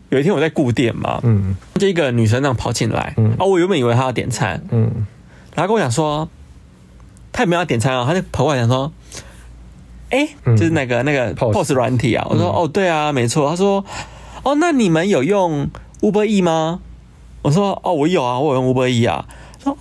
[0.10, 5.06] 有一天我在顾店嘛，嗯，就一个女生那样跑进来，嗯，啊，我原本以为她要点餐，嗯，
[5.54, 6.28] 然后跟我讲说，
[7.32, 8.92] 她也没有要点餐啊，她就跑过来讲说，
[10.10, 13.48] 哎、就是那个那个 POS 软体啊，我说、嗯、哦，对啊，没错。
[13.52, 13.86] 她说，
[14.42, 15.70] 哦，那你们有用
[16.02, 16.80] Uber E 吗？
[17.44, 19.28] 我说，哦，我有啊，我有用 Uber E 啊。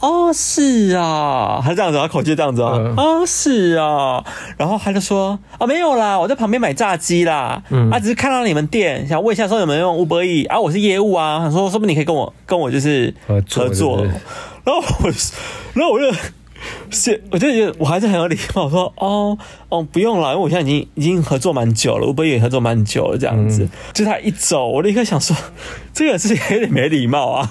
[0.01, 4.25] 哦，是啊，他这样子，他口气这样子啊，嗯、哦，是啊，
[4.57, 14.07] 然后他就说，啊、哦，没有啦，我在旁边买炸鸡啦，嗯，他、啊、只是看到你们店，想问一下说有没有用 Uber Eats 啊，我是业务啊，他说，说不定你可以跟我跟我就是合作，合作。
[14.65, 15.11] 然后我，
[15.75, 16.13] 然后我就，
[16.91, 25.37] 是，我就觉得我还是很有礼貌，我说，哦，哦，不用了，因为我现在已经已经合作蛮久了，Uber Eats 合作蛮久了，这样子，嗯、就他一走，我立刻想说，
[25.93, 27.51] 这个事情有点没礼貌啊。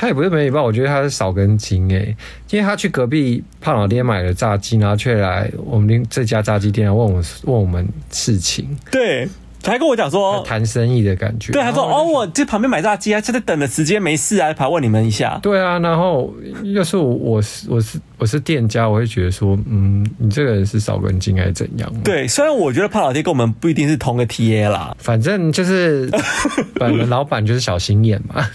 [0.00, 2.14] 他也不是没礼貌，我觉得他是少根筋哎，
[2.50, 9.28] 因为他去隔壁胖老爹买了炸鸡，然后却来我们这家炸鸡店问我问我们事情，对，
[9.60, 16.32] 他还跟我讲说谈生意的感觉，对，他说哦，我这旁边买炸鸡啊，就在等的时间没事啊，跑问你们一下，对啊，然后
[16.74, 21.92] 要是我我是我是我是店家，我会觉得说，嗯，你这个人是少根筋还是怎样？
[22.04, 26.08] 对，虽然我觉得胖老爹跟我们不一定是同个 TA 啦，反正就是
[26.78, 28.48] 本人老板就是小心眼嘛。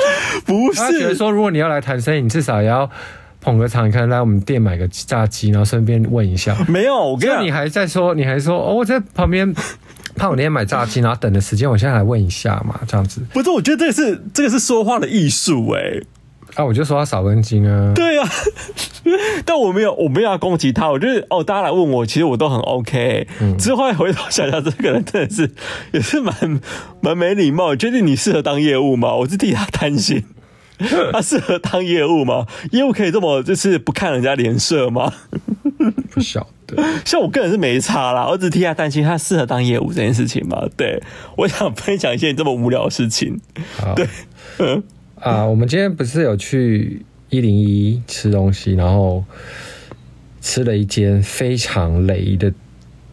[0.44, 2.88] 不是，他觉得说，如果你要来谈生意，你至少也要
[3.40, 6.56] 捧个场，可能来我们店买个炸鸡，然后顺便问一下。
[6.68, 9.52] 没有，我跟你讲，你还在说，你还说，哦，我在旁边
[10.16, 13.20] 怕我那天买炸鸡，然后等的时间，我现在来问一下嘛，这样子。
[13.32, 16.02] 不是，我觉得这个是这个是说话的艺术，哎。
[16.56, 17.92] 啊，我就说他少根筋啊。
[17.94, 18.28] 对啊，
[19.44, 20.90] 但我没有，我没有要攻击他。
[20.90, 23.28] 我就是哦，大家来问我，其实我都很 OK。
[23.40, 25.50] 嗯，之后回头想想，这个人真的是
[25.92, 26.60] 也是蛮
[27.00, 27.76] 蛮没礼貌。
[27.76, 29.14] 确定你适合当业务吗？
[29.14, 30.24] 我是替他担心，
[31.12, 32.46] 他适合当业务吗？
[32.72, 35.12] 业务可以这么就是不看人家脸色吗？
[36.10, 36.82] 不晓得。
[37.04, 40.66] 像我个人是没差啦，我只替他担心他适合当业务这件事情嘛。
[40.74, 41.02] 对，
[41.36, 43.38] 我想分享一件这么无聊的事情。
[43.78, 44.08] 好对，
[44.58, 44.82] 嗯
[45.20, 49.24] 啊，我们今天不是有去一零一吃东西，然后
[50.40, 52.52] 吃了一间非常雷的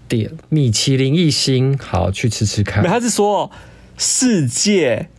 [0.08, 2.90] 店，米其林一星，好去吃吃看没。
[2.90, 3.50] 他是说
[3.98, 5.10] 世界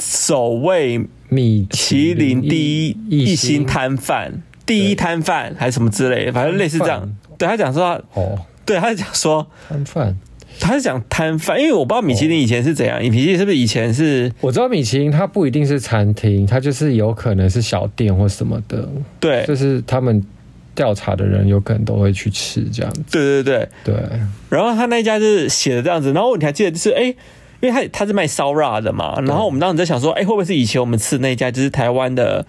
[0.00, 7.16] 首位米其林第一一星摊摊贩，第一摊贩还是什么之类的，反正类似这样。
[7.36, 10.16] 对他讲说他，哦，对他讲说摊贩。
[10.62, 14.32] 他是讲摊贩，因为我不知道米其林以前是怎样，米其林是不是以前是？
[14.40, 18.88] 我知道米其林它不一定是餐厅，它就是有可能是小店或什么的。
[19.18, 20.24] 对，就是他们
[20.72, 23.02] 调查的人有可能都会去吃这样子。
[23.10, 23.94] 对对对。
[23.94, 27.14] 对，然后他那家就是写的这样子，然后你还记得就是哎，
[27.60, 32.46] 因为他他是卖烧腊的嘛，然后我们当时在想说，哎，会不会是以前我们吃的那家就是台湾的？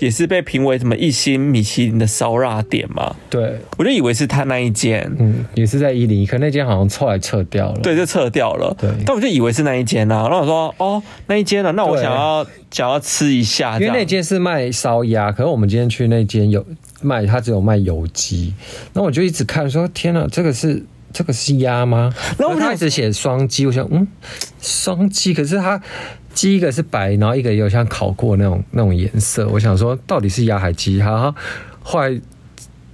[0.00, 3.14] 也是被评为什么一星米其林的烧腊店嘛？
[3.28, 7.80] 对，我就以为是他那一间，嗯，也是在一零一，可那间好像后来撤掉了。
[7.82, 8.74] 对，就撤掉了。
[8.78, 16.64] 对，但我就以为是那一间啊，然后我说哦，那一间啊，那我想要想要吃一下，因为那间是卖烧鸭，可是我们今天去那间有
[17.02, 18.54] 卖，它只有卖油鸡，
[18.94, 20.82] 那我就一直看说，天哪，这个是
[21.12, 22.10] 这个是鸭吗？
[22.38, 24.08] 然后他一直写双鸡，我想嗯，
[24.62, 25.80] 双鸡，可是它。
[26.32, 29.48] 鸡一个是白，然后一个也有像烤过那种那种颜色。
[29.48, 31.00] 我想说，到底是鸭还鸡？
[31.02, 31.34] 哈，
[31.82, 32.20] 后来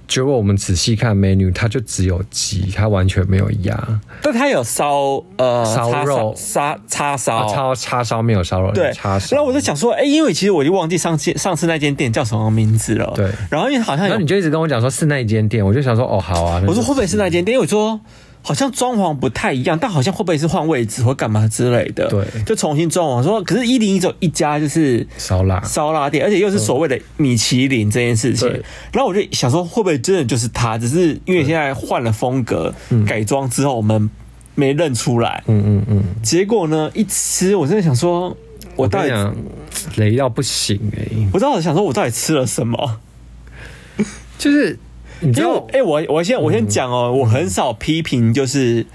[0.07, 4.01] 结果我们仔细看 menu，它就只有鸡，它完全没有鸭。
[4.21, 9.35] 但它有烧呃烧肉、叉叉烧、叉叉烧没有烧肉，对叉烧。
[9.35, 13.13] 然后我就想说，哎、欸，因为其实我就忘记上次上次那间店叫什么名字了。
[13.15, 13.29] 对。
[13.49, 16.63] 然后因为好像有，然后你就一直跟我讲说是那一间店，我就想说，哦，好啊。
[16.67, 17.53] 我说会不会是那间店？
[17.55, 17.99] 因为我说。
[18.47, 22.07] 好像装潢不太一样，但好像会不会是换位置或干嘛之类的？
[22.07, 23.21] 对，就重新装潢。
[23.21, 28.47] 说，可是一零一只有一家就是烧腊烧腊店，而且又是所谓的米其林这件事情。
[28.93, 30.77] 然后我就想说，会不会真的就是他？
[30.77, 32.73] 只是因为现在换了风格，
[33.05, 34.09] 改装之后我们
[34.55, 35.43] 没认出来。
[35.47, 36.03] 嗯嗯嗯。
[36.23, 38.37] 结果呢，一吃我真的想说，
[38.77, 39.33] 我到底我
[39.97, 41.27] 雷到不行哎、欸！
[41.33, 43.01] 我到底想说，我到底吃了什么？
[44.39, 44.79] 就是。
[45.19, 48.85] 你知道，哎、欸，我我先我先讲哦、喔，我很少批评就是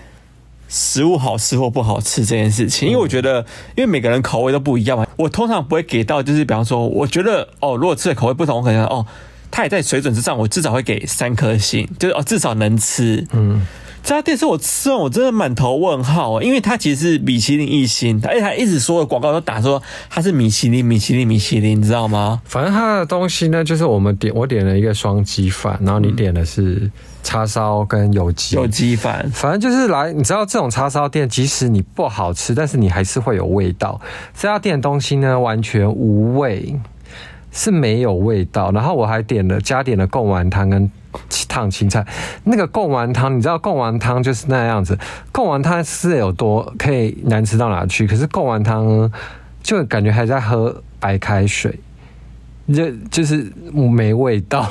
[0.69, 3.45] 食物好吃或不好吃这件事情，因为我觉得，
[3.77, 5.07] 因为每个人口味都不一样嘛。
[5.17, 9.05] 我通常不会给到，就是比方说，我觉得哦，如果吃的口味不同，我可能哦，
[9.51, 13.27] 它也在水准之上，我至少会给三颗星，就是哦，至少能吃。
[13.33, 13.67] 嗯。
[14.03, 22.43] 这家店是我吃完，我真的满头问号，因为它其实是米其林一星，而且他一直说的广告都打说它是米其林，米其林，米其林，你知道吗？
[22.45, 26.91] 反正它的东西呢，就是我们点，我点了一个双鸡饭，然后你点的是
[27.23, 29.31] 叉烧跟油鸡，油鸡饭。
[29.33, 34.01] 反正就是来，你知道这种叉烧店，即使你不好吃，但是你还是会有味道。
[34.37, 36.77] 这家店的东西呢，完全无味，
[37.53, 38.73] 是没有味道。
[38.73, 40.91] 然后我还点了加点了贡丸汤跟。
[41.47, 42.03] 烫青菜，
[42.45, 44.99] 那个贡丸汤，你知道贡丸汤就是那样子。
[45.31, 48.07] 贡丸汤是有多可以难吃到哪去？
[48.07, 49.13] 可是贡丸汤
[49.63, 51.79] 就感觉还在喝白开水，
[52.75, 54.67] 就就是没味道。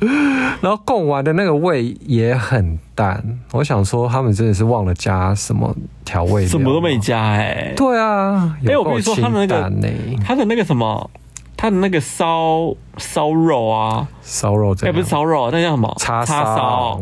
[0.60, 3.24] 然后贡丸的那个味也很淡。
[3.52, 7.74] 我想说，他们真的是忘了加什么调味料，什么都没加哎、欸。
[7.74, 9.72] 对啊，哎、欸，我跟你说，他的那个，
[10.22, 11.10] 他的那个什么。
[11.62, 15.94] 他的那个烧烧肉啊，烧肉这，哎、欸，不是烧肉，那叫什么？
[15.96, 17.00] 叉烧，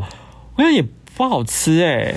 [0.54, 0.84] 我觉得也
[1.16, 2.16] 不好吃哎、欸。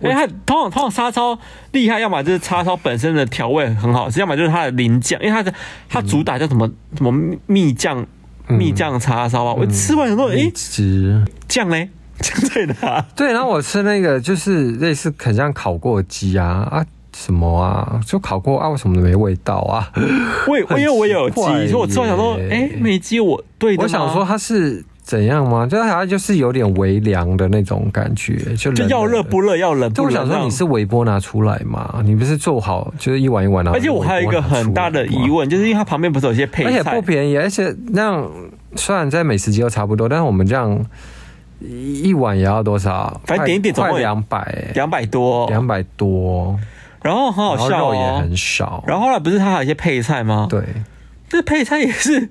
[0.00, 1.38] 因为它通常通常叉烧
[1.72, 5.52] 厉害，要么就是叉烧本身的调味很好吃，要么就是它的淋酱，因为它的
[5.86, 8.06] 它主打叫什么、嗯、什么蜜酱
[8.48, 9.52] 蜜酱叉烧啊。
[9.52, 10.50] 我吃完以后，哎，
[11.46, 13.04] 酱嘞， 酱在哪？
[13.14, 16.86] 对，然后我吃那个就是类似很像烤过鸡啊啊。
[17.14, 18.00] 什么啊？
[18.06, 18.68] 就烤过啊？
[18.68, 19.90] 为什么没味道啊？
[20.46, 23.82] 我 因为我有鸡，所以我吃完想说，哎、欸，没鸡，我对的。
[23.82, 25.66] 我想说它是怎样吗？
[25.66, 30.04] 就好像就是有点微凉的那种感觉，就就要热不热，要冷不冷。
[30.04, 32.00] 就我想说你是微波拿出来嘛？
[32.04, 33.72] 你不是做好就是一碗一碗的。
[33.72, 38.30] 而且我还有一个很大的疑问，就是因为它旁边不是有些配菜，而且不便宜，而且那样
[38.76, 40.78] 虽然在美食街都差不多，但是我们这样
[41.60, 43.20] 一碗也要多少？
[43.26, 46.56] 反正点一点总共两百，两百多，两百多。
[47.02, 48.84] 然后很好笑哦，肉也很少。
[48.86, 50.46] 然后后来不是他还有一些配菜吗？
[50.50, 50.62] 对，
[51.28, 52.28] 这配菜也是，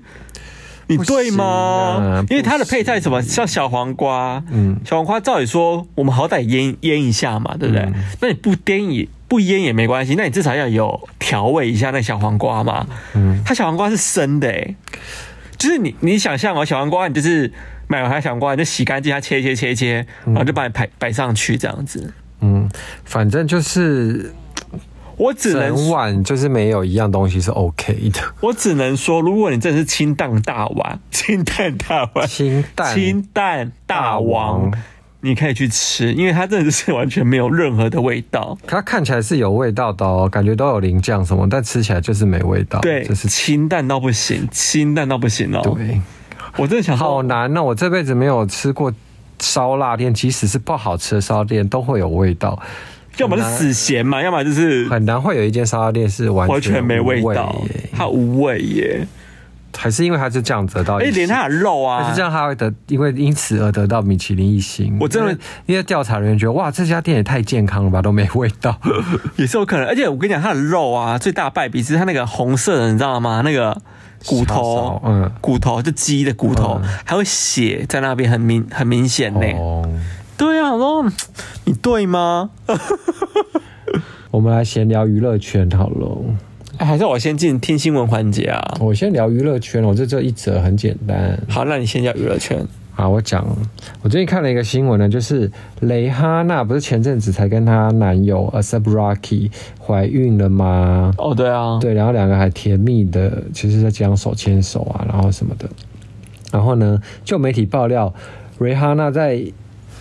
[0.88, 1.43] 你对吗？
[1.43, 7.84] 啊、因为它的配菜什么像小黄瓜，嗯，小黄瓜照理说我们好歹腌腌一下嘛，对不对？
[7.84, 12.86] 嗯、那你不腌也不腌也没关系，那你至少要有调味一下那小黄瓜嘛。
[13.13, 14.75] 嗯，他小黄瓜是生的诶，
[15.58, 17.51] 就是你你想象哦，小黄瓜你就是
[17.88, 22.13] 买完小黄瓜你就洗干净，它切切切切，然后就把你摆摆上去这样子。
[22.41, 22.69] 嗯，
[23.05, 24.34] 反正就是。
[25.19, 28.21] 我只能整碗就是没有一样东西是 OK 的。
[28.39, 34.71] 我只能说，如果你真的是清淡大王， 清淡大王，清淡清淡大王，
[35.19, 38.58] 你可以去吃，因为它真的是完全没有任何的味道。
[38.65, 42.79] 它看起来是有味道的哦，感觉都有淋酱什么，但吃起来就是没味道。
[42.79, 45.62] 对，就是清淡到不行，清淡到不行哦。
[45.75, 46.01] 对，
[46.55, 48.93] 我真的想说好难哦，我这辈子没有吃过
[49.39, 52.58] 烧腊店，即使是不好吃的烧腊店，都会有味道。
[53.19, 59.08] 要么是死咸嘛，要么就是很难会有一间烧腊店是完全，完全没味道，它无味耶。
[59.77, 64.97] 还是因为它是这样得到，哎，连它的肉啊，还是这样，它会得，因为因此而得到米其林一星。
[64.99, 65.32] 我真的，
[65.67, 68.77] 因为调查人员觉得，哇，这家店也太健康了吧，都没味道，
[69.38, 69.86] 也是有可能。
[69.86, 73.41] 而且我跟你讲，它的肉啊，最大败笔是它那个红色的，你知道吗？
[73.45, 73.79] 那个
[74.25, 79.45] 骨头，嗯，骨头就鸡的骨头，嗯、还会血在那边，很明很明显呢。
[79.55, 79.88] 哦、
[80.39, 81.12] 对啊，我说
[81.65, 82.49] 你对吗？
[84.32, 86.17] 我们来闲聊娱乐圈好了。
[86.78, 88.78] 还是我先进听新闻环节啊！
[88.80, 91.38] 我先聊娱乐圈，我这这一则很简单。
[91.49, 92.65] 好，那你先聊娱乐圈。
[92.91, 93.45] 好，我讲，
[94.02, 101.13] 我最近看了一个新闻呢，就是蕾哈娜不是前阵子才跟她男友 A$AP Rocky 怀孕了吗？
[101.17, 105.67] 哦，对啊，对，然后两个还甜蜜的，其实在街上手牵手啊，然后什么的。
[106.49, 108.13] 然后呢，就媒体爆料，
[108.60, 109.43] 蕾哈娜在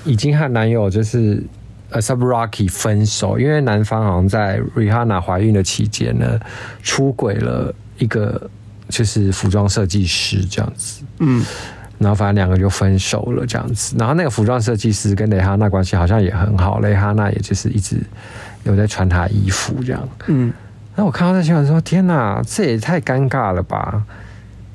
[0.08, 1.42] 已经和男友就是。
[1.90, 6.38] Sub Rocky 分手，因为男方好像在 Rihanna 怀孕的期间呢，
[6.82, 8.50] 出轨了一个
[8.90, 11.42] 就是服装设计师这样子，嗯，
[11.96, 13.96] 然后反正两个就分手了这样子。
[13.98, 17.96] 然后那个服装设计师跟蕾哈娜关系好像也很好，蕾哈娜也就是一直
[18.64, 20.52] 有在穿她衣服这样，嗯。
[20.94, 24.04] 那我看到这新闻说，天哪，这也太尴尬了吧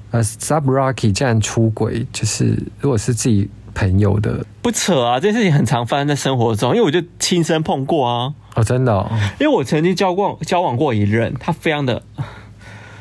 [0.10, 3.52] 呃，Sub Rocky 竟然出轨，就是如果是自己。
[3.74, 4.46] 朋友的。
[4.62, 8.34] 不扯啊，这件事情很常发生在生活中，因为我就亲身碰过啊。
[8.56, 9.10] 哦，真的，哦，
[9.40, 12.04] 因为我曾经交过交往过一任，他非常的，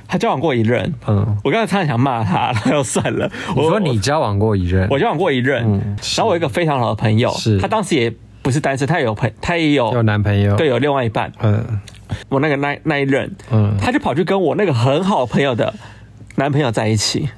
[0.08, 3.30] 他交往过一任，嗯，我刚才差点想骂他，然后算了。
[3.54, 7.58] 我说你交往过一任，我交往过一任，嗯，然后我一个非常好的朋友，是。
[7.58, 11.80] 他当时也不是单身，他也有朋，他也有有男朋友，对，有另外一半，嗯，
[12.30, 15.72] 我那个那那一任，嗯，他就跑去跟我那个很好的朋友的
[16.37, 17.28] 男朋友在一起。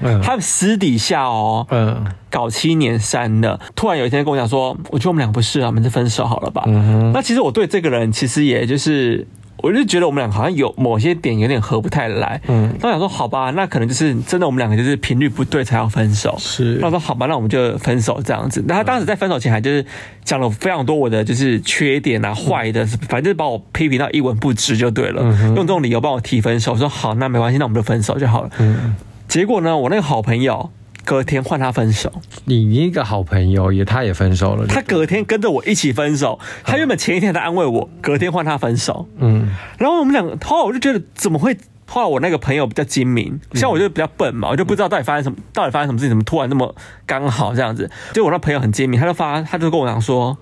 [0.00, 6.64] 嗯、他们私底下哦，嗯，搞七年三的，突然有一天跟我讲说，我觉得我们两个不适合，我们就分手好了吧。
[6.66, 9.26] 嗯，那其实我对这个人其实也就是，
[9.58, 12.40] 我就觉得我们俩好像有某些点有点合不太来。
[12.48, 16.34] 嗯，那我想说好吧，那可能就是真的我们两个就是频率不对才要分手。
[16.38, 18.64] 是，那我说好吧，那我们就分手这样子。
[18.66, 19.84] 那他当时在分手前还就是
[20.24, 25.22] 讲了非常多我的就是缺点啊、坏的，反正就是把我批评到一文不值就对了。
[25.22, 28.50] 嗯，用这种理由帮我提分手，我说好，那没关系，那我们就分手就好了。
[28.58, 28.96] 嗯。
[29.30, 30.70] 结果呢，我那个好朋友
[31.04, 32.12] 隔天换他分手。
[32.46, 34.66] 你一个好朋友也，他也分手了。
[34.66, 36.40] 他隔天跟着我一起分手。
[36.64, 39.06] 他原本前一天在安慰我，隔天换他分手。
[39.18, 39.54] 嗯。
[39.78, 41.56] 然后我们两个，后来我就觉得怎么会？
[41.86, 46.74] 后来我那个朋友比较精明，像我就比较笨嘛，我就不知道到底发生什么，到底发生什么事情，怎么突然那么
[47.06, 47.88] 刚好这样子？
[48.12, 50.36] 就我那朋友很精明，他就发，他就跟我讲说，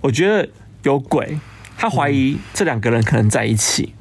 [0.00, 0.48] 我觉得
[0.82, 1.38] 有鬼，
[1.76, 3.92] 他怀疑这两个人可能在一起。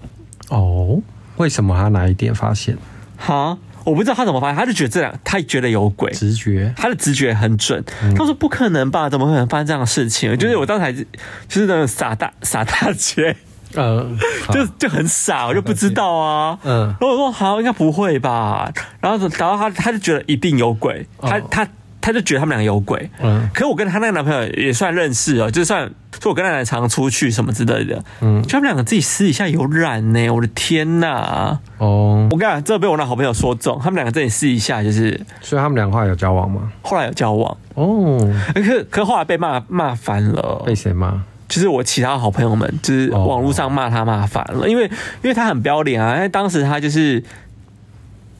[0.48, 1.02] 哦，
[1.36, 1.76] 为什么？
[1.78, 2.78] 他哪一点发现？
[3.18, 3.58] 哈？
[3.88, 7.82] 我不知道他怎么发现，他就觉得这两，他觉得有鬼，直觉，他的直觉很准。
[8.04, 9.10] 嗯、他说不可能吧？
[9.10, 10.34] 怎么可能发生这样的事情？
[10.34, 11.08] 嗯、就是我当时还是
[11.48, 13.34] 就是那种傻大傻大姐，
[13.76, 14.18] 嗯，
[14.52, 16.60] 就就很傻，我就不知道啊。
[16.64, 18.72] 嗯，然后我说好，应该不会吧？
[19.00, 21.68] 然后然后他他就觉得一定有鬼，哦、他他。
[22.08, 25.86] 他就觉得他们两个有鬼，嗯，可是我跟她那个男朋友也算认识哦，就算
[26.22, 36.72] 说我跟他俩常出去什么之类的，嗯，就他们两个自己私底下有染呢，我的天呐，哦，我跟你讲，这被我那好朋友说中，他们两个自己私底下就是，所以他们两个后来有交往吗？
[36.82, 38.18] 后来有交往，哦，
[38.56, 41.22] 可可后来被骂骂翻了，被谁骂？
[41.50, 47.22] 就是我其他好朋友们，就是网络上骂他骂翻了，因为因为他很不要脸啊，因为当时他就是。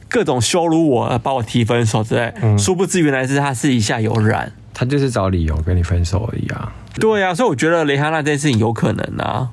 [0.08, 6.72] 各种羞辱我，把我提分手之类，嗯、殊不知原来是他私底下有染，他就是找理由跟你分手而已啊。
[6.98, 9.50] 对啊，所以我觉得蕾哈娜这件事情有可能啊，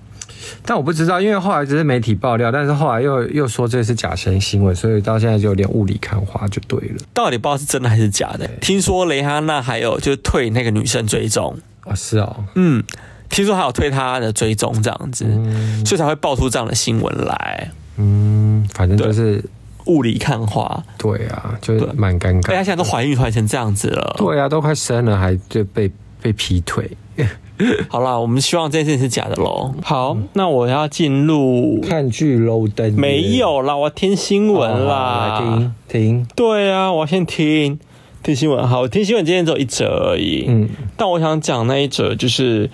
[0.65, 6.95] 但我不知道，因为后来只是媒体爆料，但是后来又又说这是假新新闻，所以到现在就有点雾里看花就对了。
[7.13, 8.47] 到底不知道是真的还是假的？
[8.47, 12.83] 对听说蕾哈娜还有就是退那个女生追踪啊，是哦，嗯，
[13.29, 17.69] 听说还有退她的追踪这样子，嗯、所以才会爆出这样的新闻来。
[17.97, 19.43] 嗯，反正就是。
[19.85, 22.47] 雾里看花，对啊，就是蛮尴尬。
[22.47, 26.89] 大家现在都怀孕怀成这样子了，对啊，都快生了还就被被劈腿。
[27.87, 29.73] 好啦，我们希望这件事情是假的喽。
[29.81, 32.67] 好，嗯、那我要进入看剧喽。
[32.67, 35.39] 灯没有啦，我要听新闻啦。
[35.39, 37.79] 听、哦、听，对啊，我要先听
[38.21, 38.67] 听新闻。
[38.67, 40.45] 好，我听新闻今天只有一则而已。
[40.47, 40.67] 嗯，
[40.97, 42.69] 但我想讲那一则就是。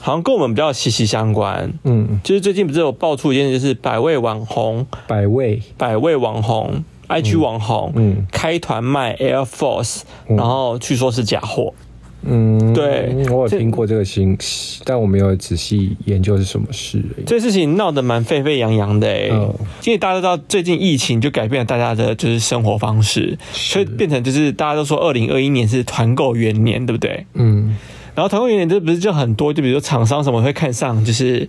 [0.00, 11.74] 好像跟我们比较息息相关，嗯，就是最近不是有爆出一件，就是百位网红，百位百位网红，IG 网红，嗯，开团卖 Air Force，然后据说是假货，
[12.22, 14.38] 嗯，对，我有听过这个新闻，
[14.84, 17.02] 但我没有仔细研究是什么事。
[17.26, 27.26] 这事情闹得蛮沸沸扬扬的哎，嗯、因为大家都知道最近疫情就改变了大家的就是生活方式，所以变成就是大家都说二零二一年是团购元年，对不对？
[27.34, 27.76] 嗯，
[28.18, 31.48] 然后团购元年这不是就很多，就比如说厂商什么会看上就是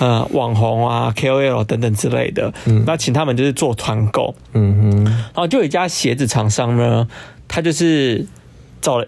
[0.00, 7.06] 呃网红啊 KOL 等等之类的，嗯，那请他们就是做团购，嗯哼，然后就有一家鞋子厂商呢，
[7.46, 8.26] 他就是
[8.80, 9.06] 找了。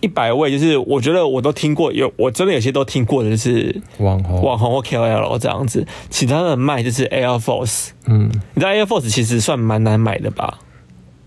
[0.00, 5.84] 一百位，就是我觉得我都听过，有我真的有些都听过的，就是网红网红或 KOL 这样子。
[6.08, 10.60] 其他的卖就是 Air Force，嗯，你知道 Air Force 其实算蛮难买的吧？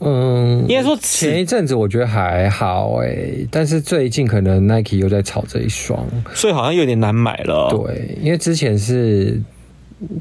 [0.01, 7.69] 嗯，应该说前一阵子我觉得还好哎、欸，但是最近可能 Nike 又在炒这一双，所以好像有点难买了。
[7.69, 9.41] 对，因为之前是。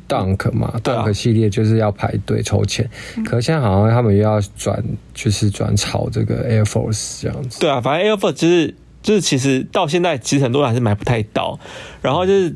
[0.07, 2.85] Dunk 嘛，Dunk 系列就是要排队抽签，
[3.17, 4.79] 啊、可是现在好像他们又要转，
[5.15, 7.59] 就是转炒这个 Air Force 这样子。
[7.61, 11.59] 对啊，反正 Air Force 就是就是其实到现在其实很多人还是买不太到，
[12.03, 12.55] 然后就是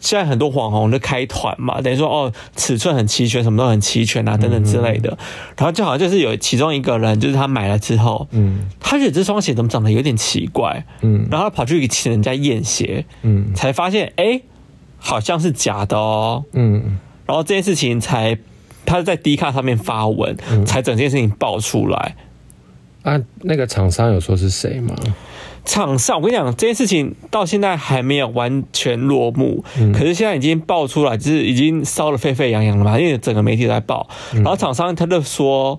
[0.00, 5.18] 现在很多网红都开团嘛，等于说哦尺寸很齐全，什么都很齐全啊等等之类的，嗯、
[5.56, 14.24] 然后就好像就是有其中一个人就是他买了之后，嗯，他觉得这双鞋怎么长得有点奇怪，嗯，然后他跑去请人家验鞋，嗯，才发现哎。
[14.24, 14.42] 欸
[15.00, 18.36] 好像是假的哦，嗯，然后这件事情才
[18.84, 22.16] 他在 D 卡上面发文，嗯、才整件事情爆出来。
[23.02, 24.96] 啊，那个厂商有说是谁吗？
[25.68, 35.78] 厂商，我跟你讲，这件事情到现在还没有完全落幕，嗯、可是现在已经爆出来，就是已经烧得沸沸扬扬了嘛，因为整个媒体都在报，然后厂商他就说。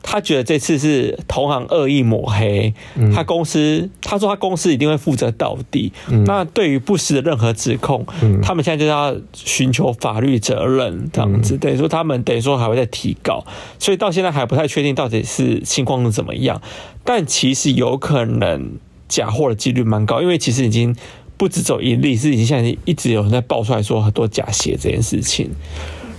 [0.00, 5.92] 他觉得这次是同行恶意抹黑，嗯、他公司他说他公司一定会负责到底。
[6.08, 13.44] 嗯、那对于不实的任何指控，嗯、他们现在就要寻求法律责任，这样子、嗯、等于说他们等于说还会再提告，
[13.80, 16.62] 所以到现在还不太确定到底是情况是怎么样。
[17.04, 18.78] 但其实有可能
[19.08, 20.94] 假货的几率蛮高，因为其实已经
[21.36, 25.50] 不止走一例，是已经现在一直有人在爆出来说很多假鞋这件事情。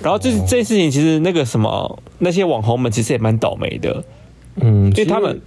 [0.02, 4.04] 然后这这件事情，其实那个什么那些网红们其实也蛮倒霉的，
[4.56, 5.42] 嗯，因为他们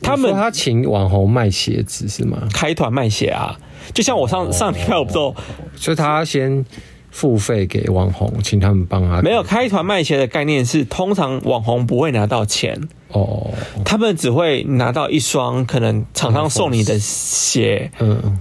[0.00, 2.48] 他们他请网红卖鞋子是吗？
[2.54, 3.60] 开团卖鞋啊，
[3.92, 5.34] 就像我上、哦、上礼拜我不知道，
[5.76, 6.64] 所以他先
[7.10, 12.80] 付费给网红，请他们帮他没有开团卖鞋的概念是，通常网红不会拿到钱。
[13.08, 13.52] 哦，
[13.84, 18.38] 他们只会拿到一双可能厂商送你的鞋，嗯。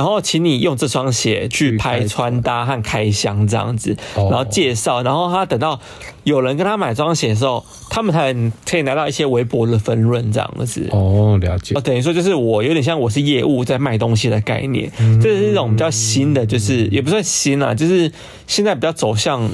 [0.00, 5.78] 然后请你用这双鞋去拍穿搭和开箱这样子，然后介绍，然后他等到
[6.24, 8.32] 有人跟他买这双鞋的时候，他们才
[8.64, 10.88] 可以拿到一些微薄的分润这样子。
[10.90, 11.74] 哦，了解。
[11.74, 14.90] 哦，等于说就是我有点像我是业务在卖东西的概念，
[15.20, 18.10] 这是一种比较新的，就是也不算新啦，就是
[18.46, 19.50] 现在比较走向，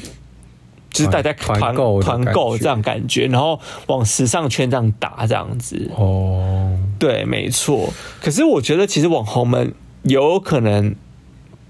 [0.92, 5.90] 就是大家团购团购这样感觉，然后往时尚圈这样打这样子。
[5.96, 7.92] 哦，对，没错。
[8.22, 9.74] 可是我觉得其实网红们。
[10.06, 10.94] 有可能，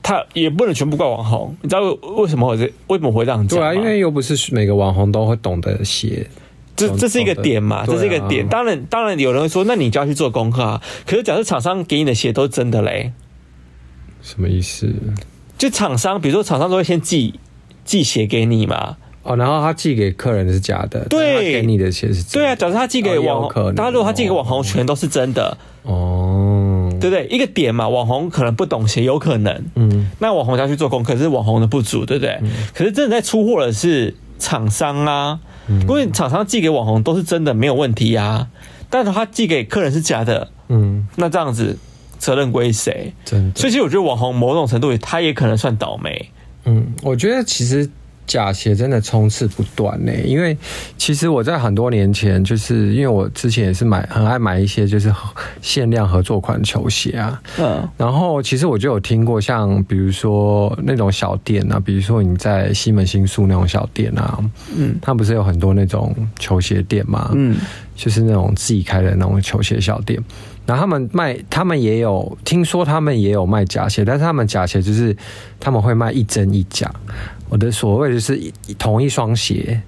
[0.02, 1.56] 他也不能全部怪网红。
[1.62, 1.80] 你知道
[2.16, 3.58] 为什么会这为什么会这样讲？
[3.58, 6.28] 对啊，因为又不是每个网红都会懂得写，
[6.76, 8.46] 这这是一个点嘛，这是一个点。
[8.46, 10.82] 当然，当然有人会说，那你就要去做功课啊。
[11.06, 13.12] 可是，假设厂商给你的鞋都是真的嘞，
[14.22, 14.92] 什么意思？
[15.56, 17.40] 就厂商，比如说厂商都会先寄
[17.84, 18.98] 寄鞋给你嘛。
[19.22, 22.32] 哦，然后他寄给客人是假的，对，给你的鞋是真的。
[22.32, 26.25] 对啊，假设他寄给网红，他如果他寄给网红，全都是真的哦。
[27.08, 27.36] 对不对？
[27.36, 29.64] 一个点嘛，网红可能不懂鞋，有可能。
[29.76, 32.38] 嗯，那网红要去做功课，是网红的不足，对不对？
[32.42, 35.38] 嗯、可是真的在出货的是厂商啊，
[35.68, 38.48] 嗯、因为厂商寄给网红都是真的，没有问题啊。
[38.90, 41.78] 但是他寄给客人是假的，嗯，那这样子
[42.18, 43.12] 责任归谁？
[43.24, 43.60] 真的。
[43.60, 46.30] 所以其实我觉得网红某种程度他也可能算倒霉。
[46.64, 47.88] 嗯，我觉得其实。
[48.26, 50.56] 假鞋真的充斥不断呢，因为
[50.98, 55.12] 其实我在很多年前，就是因为我之前也是买很爱买一些就是
[55.62, 64.38] 限量合作款球鞋啊，嗯，然后其实我就有听过像比如说那种小店啊，比如说你在西门新宿那种小店啊，
[64.76, 67.56] 嗯，它不是有很多那种球鞋店嘛，嗯，
[67.94, 70.20] 就是那种自己开的那种球鞋小店，
[70.66, 75.16] 然后他们卖，他们也有听说他们也有卖假鞋，但是他们假鞋就是
[75.60, 76.92] 他们会卖一真一假。
[77.48, 78.40] 我的所谓就是
[78.78, 79.80] 同一双鞋，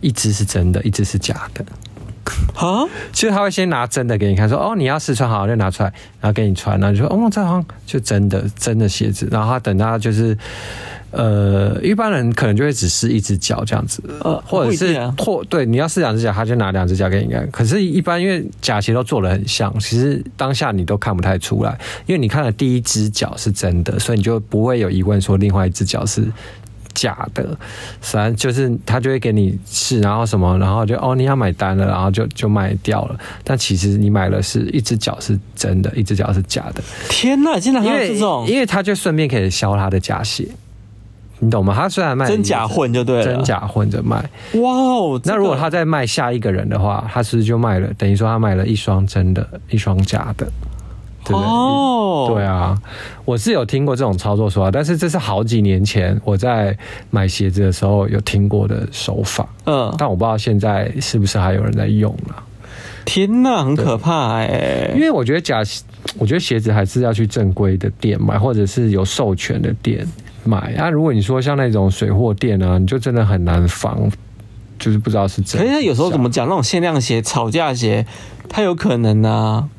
[0.00, 1.64] 一只是真的，一只是假的。
[2.56, 2.84] 啊？
[3.12, 9.28] 其实他会先拿真的给你看，说哦，你要试穿好，就拿出来，然后给你穿，然后就说哦，这双就真的真的鞋子。
[9.30, 10.36] 然后他等他就是，
[11.10, 17.48] 呃，一般人可能就会只试一只脚这样子，呃，或者是或对，你要试两只脚，他就拿两只脚给你看。
[17.50, 26.26] 可是，一般因为假鞋都做的很像，其实当下你都看不太出来，因为你看了第一只脚是真的，所以你就不会有疑问说另外一只脚是。
[26.94, 27.56] 假的，
[28.00, 33.18] 反正就是他就会给你试，然后什么，然后就哦你要买单了，然后就就卖掉了。
[33.42, 36.82] 但其实你买了是一只脚是真的，一只脚是假的。
[37.08, 40.48] 天哪，竟然还有这种，因为他就顺便可以销他的假鞋。
[41.40, 41.74] 你懂吗？
[41.76, 44.16] 他虽然卖真假混就对了，真假混着卖。
[44.54, 45.20] 哇哦！
[45.24, 47.88] 那如果他再卖下一个人的话，他是不是就卖了？
[47.98, 50.46] 等于说他卖了一双真的，一双假的，
[51.24, 51.48] 对不对？
[51.48, 52.78] 哦，对啊，
[53.24, 56.76] 我是有听过这种操作手法，但是这是好几年前我在
[57.10, 59.48] 买鞋子的时候有听过的手法。
[59.66, 62.42] 嗯，但我不知道现在是不是还有人在用了。
[63.04, 64.90] 天哪，很可怕哎！
[64.94, 65.62] 因为我觉得假，
[66.18, 70.06] 我觉得鞋子还是要去正规的店买，或者是有授权的店。
[70.46, 70.90] 买啊！
[70.90, 74.10] 如果你说像那种水货店啊，你就真的很难防，
[74.78, 75.58] 就是不知道是真。
[75.58, 78.06] 可是他有时候怎么讲那种限量鞋、吵架鞋，
[78.46, 79.70] 它有可能啊。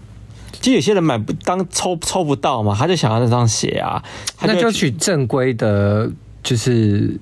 [0.61, 4.03] 其实有些人买不当抽抽不到嘛，他就想要那双鞋啊，
[4.41, 6.09] 那就去正规的，
[6.43, 7.19] 就是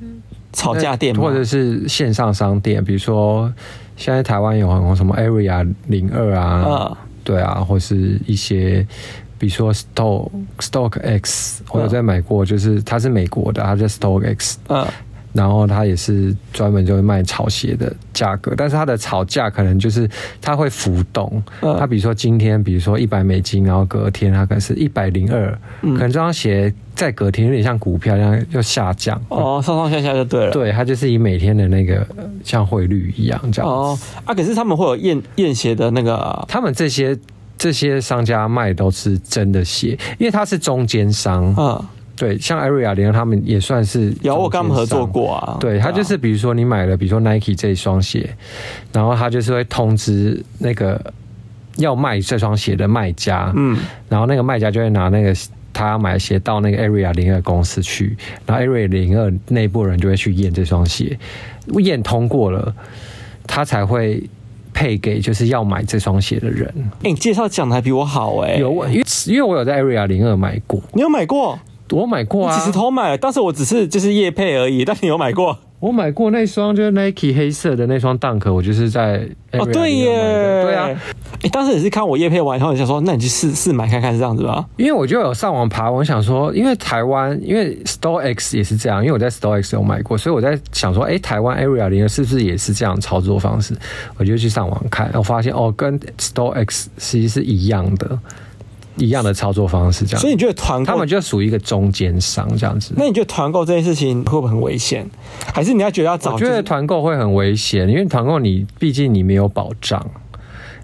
[0.51, 3.51] 吵架店或者是线上商店，比如说
[3.95, 8.85] 现在台湾有很多什么 Area 零二啊，嗯、对啊，或是一些。
[9.39, 14.87] 比如说 Stock Stock X，我有在买过，就是它是美国的，它叫 Stock X，嗯，
[15.33, 20.09] 然后它也是专门就是卖炒鞋的价格，但是它的炒价可能就是
[20.41, 32.05] 它会浮动，它比如说今天比如说一百美金，然后隔天它可能是一百零二，可能这双鞋在隔天有点像股票一样又下降，哦，上上下下就对了，对，它就是以每天的那个
[32.43, 37.17] 像汇率一样这样，哦，啊，可是他们会有验验鞋的那个，他们这些。
[37.55, 41.53] 这些商家卖都是真的鞋，因为他是中间商。
[41.57, 45.57] 嗯，对，像 Area 零二他们也算是有我跟他们合作过啊。
[45.59, 48.29] 对，他就是比如说你买了，比如说 Nike 这一双鞋，
[48.91, 51.13] 然后他就是会通知那个
[51.77, 53.77] 要卖这双鞋的卖家，嗯，
[54.09, 55.33] 然后那个卖家就会拿那个
[55.73, 61.17] 他要买的鞋到那个 Area 零二公司去，然后 Area 零二内部人就会去验这双鞋，
[61.79, 62.73] 验通过了，
[63.47, 64.23] 他才会。
[64.75, 66.67] 配给就是要买这双鞋的人。
[66.77, 68.59] 哎、欸，你介绍讲的还比我好哎、欸。
[68.59, 70.81] 有，因为因为我有在 Area 零二买过。
[70.93, 71.59] 你有买过？
[71.91, 72.57] 我买过啊。
[72.57, 74.83] 其实偷买，但是我只是就是夜配而已。
[74.85, 75.57] 但你有买过？
[75.79, 80.87] 我买过那双就是 Nike 黑色的那双 Dunk，我就是在哦对耶，对啊，
[81.41, 84.65] 哎，当时也是看我夜配完，然后你想说，那你去试试买看看是这样子吧。
[84.77, 93.75] 因为我就有上网爬，我想说，因为台湾，因为 Store X 也是这样，因为我在 Store X 有买过，所以我在想说，哎，台湾 Area 零二是不是也是这样操作方式？
[94.15, 98.17] 我就去上网看，我发现哦，跟 Store X 其实是一样的。
[98.97, 100.21] 一样的操作方式，这样。
[100.21, 102.93] 所以你觉得团购他们就属于一个中间商这样子？
[102.95, 105.09] 那你觉得团购这件事情会不会很危险？
[105.53, 106.33] 还是你要觉得要找？
[106.33, 110.05] 我觉得团购会很危险，因为团购你毕竟你没有保障，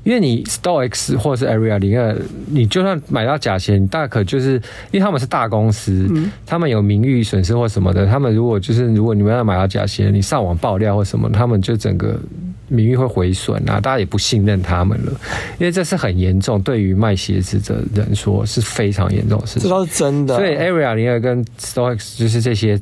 [0.04, 2.16] 因为你 Store X 或者是 Area 零二，
[2.48, 4.54] 你就算买到假鞋，你大可就是
[4.92, 8.06] 因为他们是大公司，嗯、他们有名誉损失或什么的。
[8.06, 12.20] 他们如果就是如果你们要买到假鞋，你上网爆料或什么，他们就整个。
[12.70, 15.12] 名誉会毁损啊，大家也不信任他们了，
[15.60, 19.64] 因为这是很严重，对于卖鞋子的人说是非常严重的事情。
[19.64, 20.38] 这都是真的。
[20.38, 22.80] 所以 Area 零二跟 StockX 就是这些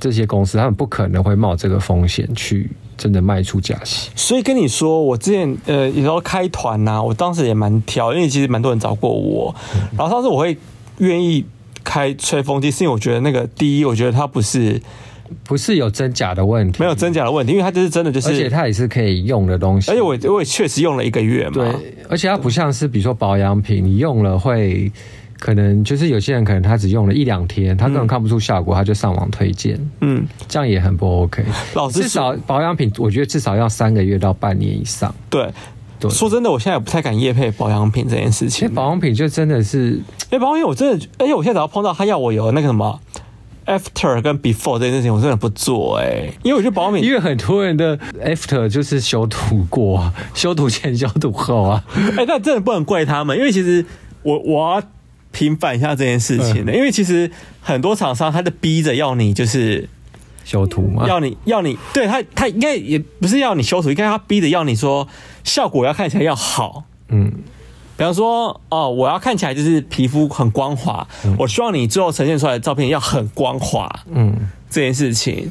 [0.00, 4.10] 这些公司，他们不可能会冒这个风险去真的卖出假鞋。
[4.16, 9.54] 所以跟你说，我之前呃有时候开团呐、啊，我当时也蛮挑，因为其实蛮多人找过我。
[9.96, 10.56] 然后当时我会
[10.98, 11.44] 愿意
[11.84, 14.80] 开吹风机，是因为我觉得那个第一，我觉得它不是。
[15.44, 19.90] 不是有真假的问题，没有真假的问题，因为它这是真的，就是，而且它也是可以用的东西。
[19.90, 21.52] 而且我我也确实用了一个月嘛。
[21.54, 24.90] 对，而且它不像是比如说保养品，你用了会
[25.38, 29.78] 可能就是有些人可能他只用了一两天，他根本看不出效果，他就上网推荐。
[30.00, 31.44] 嗯，这样也很不 OK。
[31.74, 35.14] 老至少保养品，我觉得至少要三个月到半年以上。
[35.28, 35.46] 对，
[36.00, 36.10] 对。
[36.10, 38.72] 说真的，我现在也不太敢夜配保养品这件事情。
[38.72, 40.00] 保养品就真的是，
[40.30, 42.98] 哎，保养品我真的，而且我现在只要碰到他要我有那个什么。
[43.66, 53.84] After 跟 Before 这件事情，我真的不做哎、欸，因为我觉得保养品，因为很多人的 After 就是修图过啊，修图前、修图后啊，哎、欸，但真的不能怪他们，因为其实
[54.22, 54.82] 我我要
[55.32, 59.88] 平反一下这件事情的，嗯、因为其实很多厂商他就逼着要你就是
[60.44, 65.08] 修图嘛，要你要你对他他应该也不是要你修图，应该他逼着要你说
[65.42, 67.32] 效果要看起来要好，嗯。
[67.96, 75.50] 比方说，哦，我要看起来就是皮肤很光滑，嗯、我希望你最后呈现出来的照片要很光滑，嗯，这件事情。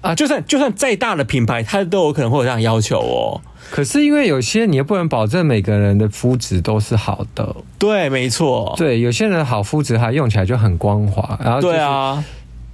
[0.00, 3.40] 啊，就算就算再大的品牌，它都有可能会有这样要求哦。
[3.70, 12.24] 可是因为有些你也不能保证每个人的肤质都是好的，对，没错，对，有些人好肤质他用起来就很光滑，然后、就是、对啊，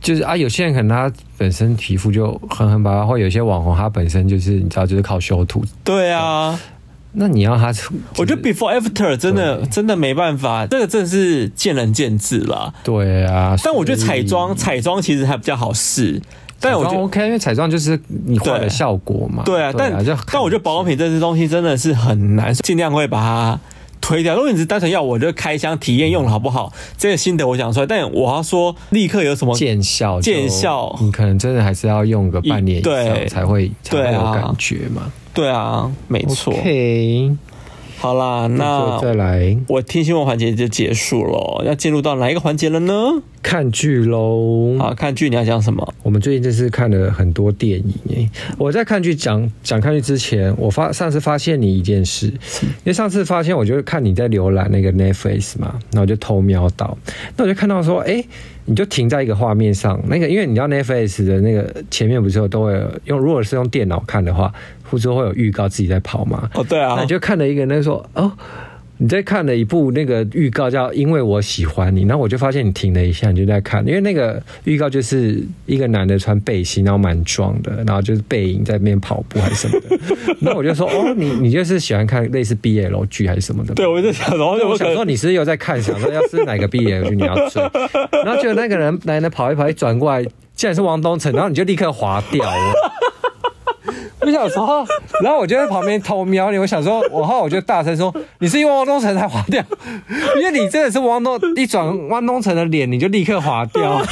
[0.00, 6.56] 就是啊，有些人可能他本身皮肤就很很白，或有些网红他本身就是你知道就是靠修图，对啊。
[7.18, 7.72] 那你要他，
[8.18, 12.72] 我觉得 before after 真的真的没办法，这个真的是见仁见智啦。
[12.84, 16.20] 对啊，但我觉得彩妆彩妆其实还比较好试，
[16.60, 19.42] 但我觉得 OK，因为彩妆就是你画的效果嘛。
[19.44, 23.60] 对啊，对啊但但我觉得保养品这些东西真的是很难，尽量会把它
[24.00, 24.34] 推掉。
[24.34, 27.86] 如果你是单纯要我就开箱体验用的好不好，这个心得我讲出来。
[27.86, 35.12] 但我要说立刻有什么见效，见效，你可能真的还是要用个半年以上才会才会有感觉嘛。
[35.34, 36.52] 对啊，没错。
[36.54, 37.36] Okay
[37.98, 42.94] 好啦，那再来，我听新闻环节就结束了，要进入到哪一个环节了呢？
[43.42, 44.76] 看剧喽！
[44.78, 45.94] 啊，看剧你要讲什么？
[46.02, 48.30] 我们最近就是看了很多电影诶。
[48.58, 56.96] 我在看剧讲讲看剧之前，我发上次发现你一件事，因为上次发现我就看你在浏览那个 Netflix 嘛，然后我就偷瞄到，
[57.36, 58.22] 那我就看到说，哎，
[58.64, 64.52] 你就停在一个画面上，那个因为你知道 Netflix 的那个前面不是都会有用，如果是用电脑看的话，
[64.90, 66.48] 或者会有预告自己在跑嘛？
[66.54, 68.32] 哦，对啊，那你就看了一个那个说哦。
[68.98, 79.98] 你在看了一部那个预告叫《因为我喜欢你》，然后我就发现你停了一下，你就在看，因为那个预告就是一个男的穿背心，然后蛮壮的，然后就是背影在那边跑步还是什么的。
[80.40, 87.62] 然后我就说：“哦，你你就是喜欢看类似 BL 剧还是什么的？”对，我就想，然后我想说你是又在看，想说要是哪个 BL 剧你要追，
[88.24, 90.24] 然后就那个人男的跑一跑一转过来，
[90.54, 92.72] 竟然是王东城，然后你就立刻划掉了。
[94.26, 94.86] 我想说，
[95.22, 96.58] 然后我就在旁边偷瞄你。
[96.58, 99.62] 我想说，我后来我就大声说：“你是因为汪东城才滑掉，
[100.36, 104.02] 因为你真的是汪东一转汪东城的脸，你就立刻滑掉，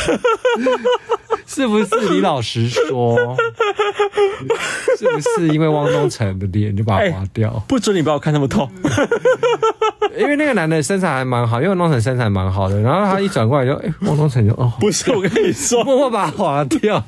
[1.46, 1.94] 是不是？
[2.10, 3.36] 李老实说，
[4.96, 7.50] 是不是因为汪东城的脸就把它滑掉？
[7.66, 8.68] 不准你把我看那么透，
[10.16, 12.80] 因为那个男的身材还蛮好，因为汪东城身材蛮好的。
[12.80, 17.02] 然后他一转过来就，哎，汪东城就哦，不是，我跟你说，默默把它滑掉。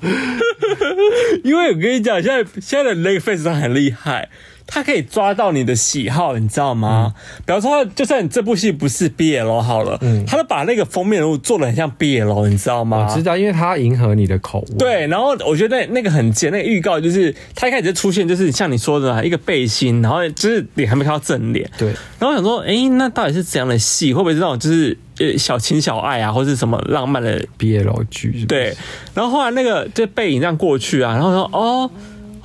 [1.45, 4.29] 因为我跟你讲，现在现在的那个 face 上很厉害，
[4.67, 7.15] 他可以抓到你的喜好，你知道吗？
[7.17, 13.07] 嗯、比方说，就算你这部戏不是 BL 好了，嗯，他都把那个封面人物做的很像 BL，你知道吗？
[13.09, 14.77] 我知道，因为他迎合你的口味。
[14.79, 21.71] 对，然后我觉得那个很贱，那个预告就是他一开始就出现，就是像你说的一个背心，然后就是脸还没看到正脸。
[21.79, 21.89] 对，
[22.19, 24.13] 然后我想说，哎、欸，那到底是怎样的戏？
[24.13, 24.99] 会不会是那种就是？
[25.19, 28.77] 呃，小情小爱啊，或是什么浪漫的 BL 剧，对。
[29.15, 31.91] 然后后来那个就背影这样过去啊，然后说哦，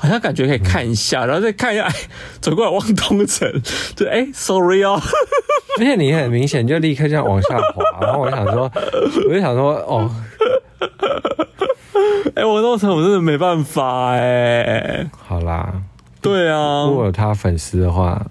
[0.02, 1.94] 好像感觉可以看一下，然后再看一下，哎，
[2.42, 3.48] 走过来汪东城，
[3.96, 5.00] 就哎，sorry 哦。
[5.78, 8.72] 而且你很明显就立刻这样往下滑，然后我就想说，
[9.30, 10.10] 我就想说，哦，
[12.36, 15.08] 哎，汪东城，我真的没办法哎。
[15.28, 15.72] 好啦，
[16.20, 18.26] 对啊，如果有他粉丝的话。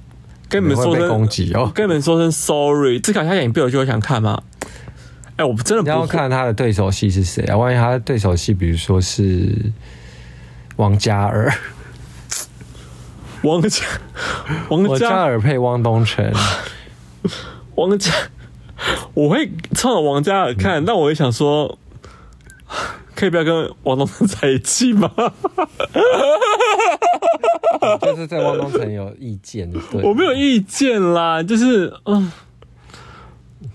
[0.48, 2.98] 跟你们说声攻击哦，跟你们说声 sorry。
[2.98, 4.42] 这卡下演 BL 剧我想看吗？
[5.36, 7.56] 哎，我真的不要看他的对手戏是谁啊？
[7.56, 9.54] 万一他的对手戏，比如说是
[10.80, 11.52] 王嘉尔，
[13.42, 13.84] 王嘉，
[14.70, 16.32] 王嘉尔配汪东城，
[17.74, 18.10] 王嘉，
[19.12, 21.78] 我会冲着王嘉尔看，嗯、但我会想说。
[23.14, 25.10] 可以不要跟汪东城在一起吗？
[28.00, 32.32] 就是在汪东城有意见，对，我没有意见啦，就是嗯，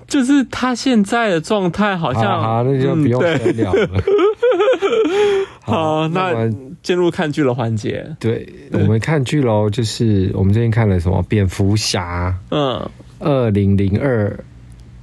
[0.07, 3.87] 就是他现在的状态好像好，好，那就不用聊了。
[3.93, 6.49] 嗯、 好，好，那
[6.85, 8.05] 进入看剧的环节。
[8.19, 11.19] 对，我们看剧喽，就是我们最近看了什么？
[11.27, 14.39] 蝙蝠侠，嗯，二零零二。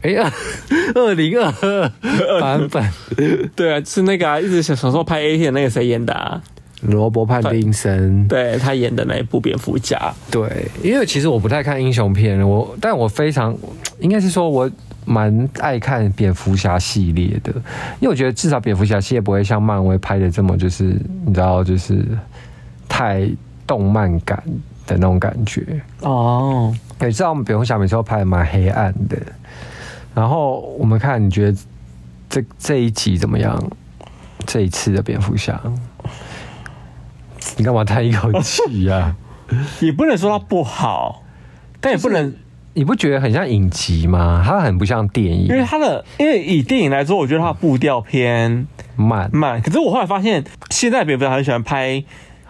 [0.03, 0.33] 哎呀，
[0.95, 1.53] 二零二
[2.03, 2.85] 二版本，
[3.57, 6.41] 对啊，是那个啊，一直小时候拍 A 片那个谁演的啊？
[6.83, 10.15] 罗伯·派丁森，对他演的那一部蝙蝠侠。
[10.31, 13.57] 对，因为其实我不太看英雄片，我但我非常
[14.01, 14.71] 应该是说我
[15.05, 17.53] 蛮爱看蝙蝠侠系列的，
[18.01, 20.85] 因为我觉得至少蝙蝠侠系列不会像漫威拍的这么就是
[21.25, 22.05] 你知道就是
[22.89, 23.29] 太
[23.67, 24.43] 动漫感
[24.87, 26.75] 的那种感觉哦。
[27.01, 29.17] 你知道我们蝙蝠侠每次都拍的蛮黑暗的。
[30.15, 31.59] 然后我们看，你觉得
[32.29, 33.59] 这这一集怎么样？
[34.45, 35.61] 这一次的蝙蝠侠，
[37.57, 39.17] 你干嘛叹一口气呀、啊？
[39.81, 41.23] 也不能说它不好，
[41.81, 42.35] 但也不能，
[42.75, 44.43] 你不觉得很像影集吗？
[44.45, 48.67] 它很不像电影，因为它的，因为以电影来说，我觉得它的步调偏
[48.97, 49.61] 慢慢。
[49.61, 52.03] 可是我后来发现，现在蝙蝠侠很喜欢拍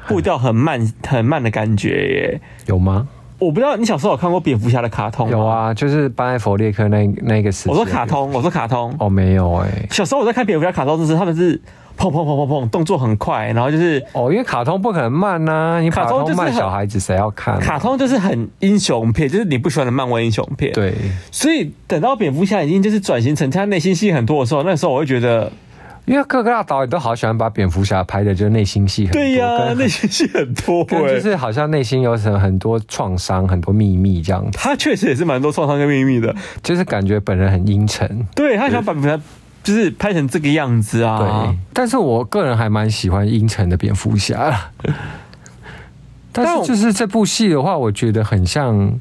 [0.06, 3.08] 步调很慢很慢的感觉耶，有吗？
[3.42, 5.28] 我不知道你小时候有看过蝙蝠侠的卡通？
[5.28, 7.70] 有啊，就是班艾佛列克那那个时期。
[7.70, 8.94] 我说卡通，我说卡通。
[9.00, 9.88] 哦，没有哎、欸。
[9.90, 11.58] 小时候我在看蝙蝠侠卡通的时候，他们是
[11.98, 17.60] 砰砰砰砰砰，动作很快，然后就是哦，因为卡通不可能慢呐、啊，你卡通慢，小孩子谁要看、啊？
[17.60, 20.72] 卡通就是很英雄片，就是你不喜欢的漫威英雄片。
[20.72, 20.94] 对，
[21.32, 25.50] 所以等到蝙蝠侠已经就是转型成他内心戏很多的时候，那时候我会觉得。
[26.04, 34.44] 因为各个大导演都好喜欢把蝙蝠侠拍的，就是内心戏很多，对呀、啊，内心戏很多，就是好像内心有什么很多创伤、很多秘密这样。
[34.52, 38.26] 他确实也是蛮多创伤跟秘密的，就是感觉本人很阴沉。
[38.34, 39.20] 对，他想把蝙蝠侠
[39.62, 41.18] 就是拍成这个样子啊。
[41.18, 44.70] 对，但是我个人还蛮喜欢阴沉的蝙蝠侠。
[46.32, 48.98] 但是就是这部戏的话，我觉得很像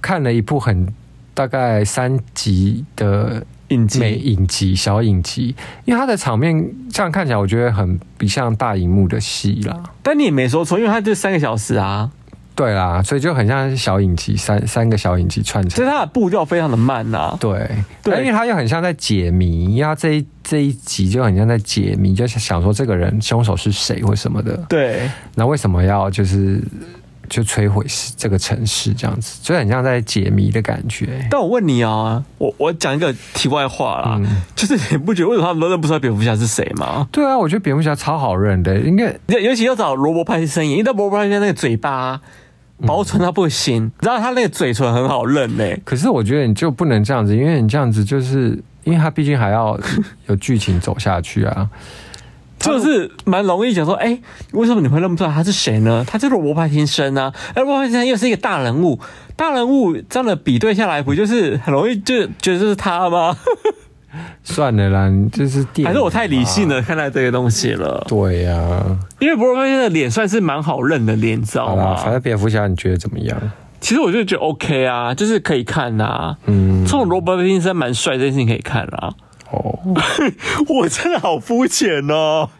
[0.00, 0.86] 看了一部很
[1.34, 5.54] 大概三集的影集，美影集小影集，
[5.84, 9.82] 因为它的场面这样看起来，我觉得很不像大荧幕的戏啦。
[10.02, 12.10] 但你也没说错，因为它就三个小时啊。
[12.54, 17.36] 对啦，所以就很像小影集，三三个小影集串成，所以它的步调非常的慢呐、啊。
[17.38, 17.70] 对，
[18.02, 24.56] 对，因为它又很像在解谜，因为它这一这一集就很像在解谜，就想说这个人凶手是谁或什么的。
[24.68, 26.60] 对，那为什么要就是
[27.28, 27.84] 就摧毁
[28.16, 31.26] 这个城市这样子，就很像在解谜的感觉。
[31.30, 37.06] 但我问你啊，我我讲一个题外话啦，嗯、就是你不觉得为什么他们都认不出来蝙蝠侠是谁吗？
[37.12, 42.20] 对啊，我觉得蝙蝠侠超好认的，应该尤其要找罗伯派森演，因为罗伯派森那个嘴巴。
[42.86, 45.64] 薄唇到不行，你知道他那个嘴唇很好认呢。
[45.84, 49.76] 可是我觉得你就不能这样子，因为你这样子就是，因为他毕竟还要
[50.28, 51.68] 有剧情走下去啊。
[52.58, 56.04] 就是蛮容易讲说，哎、欸，为什么你会认不出来他是谁呢？
[56.06, 58.98] 他就是罗伯派汀森啊，而罗伯派汀森又是一个大人物，
[59.36, 63.36] 大人物这样的比对下来，不就是很容易就觉得就是他吗？
[64.42, 68.04] 算了啦，就是还是我太理性了看待这个东西了。
[68.08, 71.94] 对呀、啊，因为罗伯派汀的脸算是蛮好认的脸，知道吗？
[71.94, 73.38] 反正蝙蝠侠你觉得怎么样？
[73.80, 76.36] 其实我就觉得 OK 啊，就是可以看呐、啊。
[76.46, 79.12] 嗯，这种罗伯派汀森蛮帅，这件事情可以看啦。
[79.50, 79.78] 哦，
[80.68, 82.50] 我真的好肤浅哦。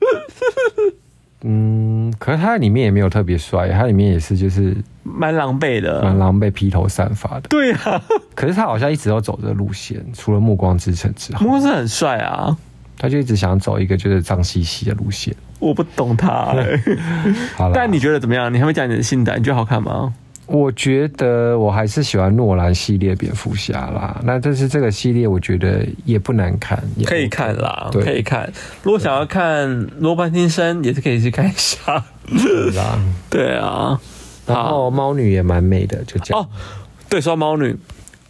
[1.46, 7.48] 嗯，可是他里面也没有特别帅，他里面也是就是蛮狼狈的，蛮狼狈，披头散发的。
[7.50, 8.00] 对啊，
[8.34, 12.56] 可是他好像一直都走这个路线，除了《暮光之城》之后，暮光之城很帅啊，
[12.96, 15.34] 他就一直想走一个就是脏兮兮的路线。
[15.58, 16.80] 我不懂他、欸，
[17.56, 18.52] 好了，但你觉得怎么样？
[18.52, 20.14] 你还没讲你的心得，你觉得好看吗？
[20.46, 24.20] 我觉得我还是喜欢诺兰系列蝙蝠侠啦。
[24.24, 28.52] 那但是这个系列我觉得也不难看，也可以看啦，可以看。
[28.82, 29.68] 如果想要看
[29.98, 32.04] 罗伯·派汀森，也是可以去看一下。
[32.36, 32.98] 是啦，
[33.30, 33.98] 对啊。
[34.46, 36.42] 然后猫女也蛮美的，就这样。
[36.42, 36.48] 哦，
[37.08, 37.74] 对，说猫女，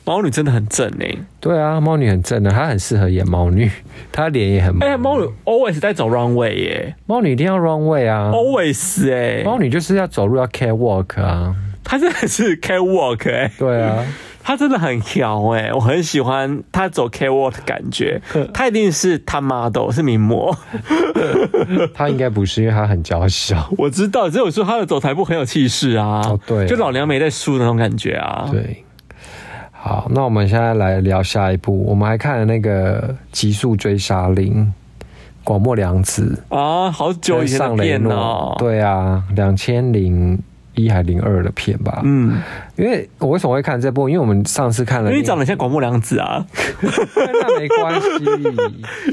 [0.05, 1.13] 猫女真的很正哎。
[1.41, 3.69] 对啊，猫女很正的，她很适合演猫女，
[4.13, 4.87] 她脸也很美。
[4.87, 11.53] 哎，猫女 always 在走 runway 耶，猫女一定要 runway 啊，always 哎，猫女就是要走路要 catwalk 啊。
[11.85, 14.05] 他真的是 catwalk 哎，对啊，
[14.43, 18.21] 他真的很调哎，我很喜欢他走 catwalk 的感觉。
[18.53, 20.57] 他一定是他 model 是名模，
[21.95, 23.71] 他应该不是，因为他很娇小。
[23.77, 28.49] 我知道，只有说他的走台步很有气势啊，哦对，就老娘没在输的那种感觉啊。
[28.51, 28.83] 对，
[29.71, 34.67] 好，那我们现在来聊下一部，我们还看了那个《极速追杀令》，
[35.45, 40.39] 广末凉子啊，好久以前的片哦，对啊，两千零。
[40.75, 42.41] 一还零二的片吧，嗯，
[42.77, 44.09] 因为我为什么会看这部？
[44.09, 46.45] 因为我们上次看了，因为你长得像广末凉子啊，
[47.17, 48.25] 那没关系，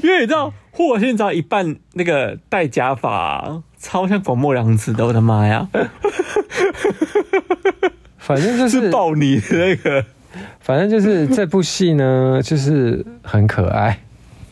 [0.04, 5.68] 因为你知道霍尔现在一半那个戴假发，超像广末凉子的，我的妈呀！
[8.18, 10.06] 反正就是抱你的那个，
[10.60, 14.00] 反正就是这部戏呢，就是很可爱。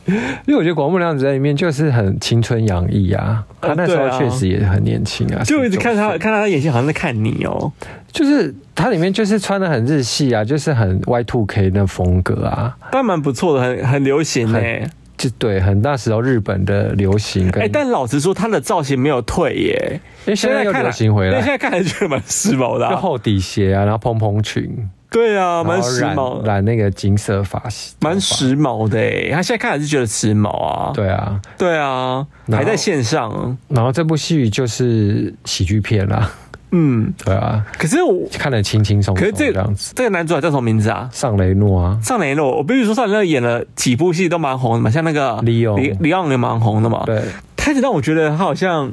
[0.47, 7.72] 因为我觉得广木凉子在里面就是很青春洋溢啊，他那时候确实也很年轻啊，就一直看他看他的眼睛，好像在看你哦。
[8.12, 17.47] 就是他里面就是穿的很日系啊，就是很 Y two K 那风格啊，但蛮不错的，很很流行哎，就对，很大时候日本的流行。
[17.51, 24.89] 哎，但老实说，他的造型没有退耶，因为现在又流行回来，现在看还是觉得蛮时髦的，就厚底鞋啊，然后蓬蓬裙。
[25.12, 29.32] 对啊，蛮时髦，染那个金色发型，蛮时髦的诶。
[29.32, 30.91] 他现在看还是觉得时髦啊。
[30.93, 33.57] 对啊，对啊，还在线上。
[33.70, 36.32] 然后这部戏就是喜剧片啦。
[36.72, 37.66] 嗯，对啊。
[37.80, 41.10] 可是我看得轻轻松松，可是这样子，这个男主角叫什么名字啊？
[41.12, 42.57] 尚雷诺啊，尚雷诺。
[42.57, 47.01] 我比如说尚雷诺演了几部戏都蛮红的嘛，像那个李勇，李昂也蛮红的嘛。
[47.07, 47.20] 对，
[47.57, 48.91] 他就让我觉得他好像。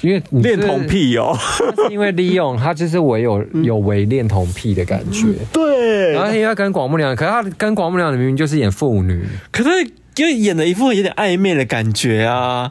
[0.00, 1.36] 因为恋童癖哦，
[1.90, 6.12] 因为利用他就是唯有有为恋童癖的感觉，对。
[6.12, 9.68] 然后因为他跟广木凉，可是他跟广木凉明明就是演妇女，可是
[10.20, 12.70] 因为演的一副有点暧昧的感觉啊。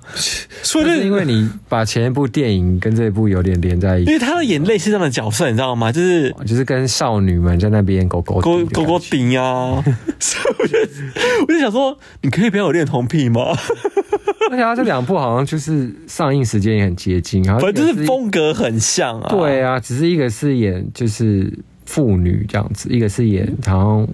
[0.61, 5.91] 所以是因为你把前一部电影跟这一部有点连在一起，因为他要演类似这样的角色，你知道吗？
[5.91, 9.83] 就是就是跟少女们在那边勾勾勾勾勾顶啊。
[10.19, 10.77] 所以我就
[11.41, 13.41] 我就想说，你可以不要有恋童癖吗？
[14.51, 19.29] 而且他这两部好像就是上映时间也很接近， 然后反正就是风格很像啊。
[19.29, 21.51] 对啊，只是一个是演就是
[21.85, 24.07] 妇女这样子，一个是演好像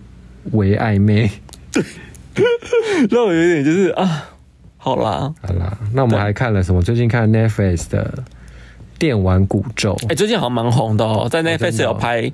[0.51, 1.29] 为暧昧。
[1.71, 1.83] 对，
[3.09, 4.29] 让我有点就是啊，
[4.77, 6.81] 好啦好啦，那我们还看了什么？
[6.81, 8.13] 最近看 Netflix 的
[8.99, 9.95] 《电玩古咒》。
[10.11, 12.31] 哎，最近好像蛮红的哦，在 Netflix 有拍，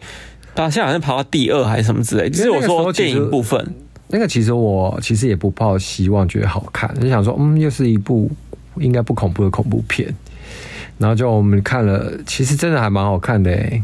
[0.55, 2.29] 他现在好像排到第二还是什么之类。
[2.29, 3.75] 就是我说电影部分。
[4.13, 8.29] 那个其实我其实也不抱希望，觉得好看，就想说，嗯，又是一部
[8.75, 10.13] 应该不恐怖的恐怖片。
[10.97, 13.81] 然后就我们看了，其实真的还蛮好看的诶，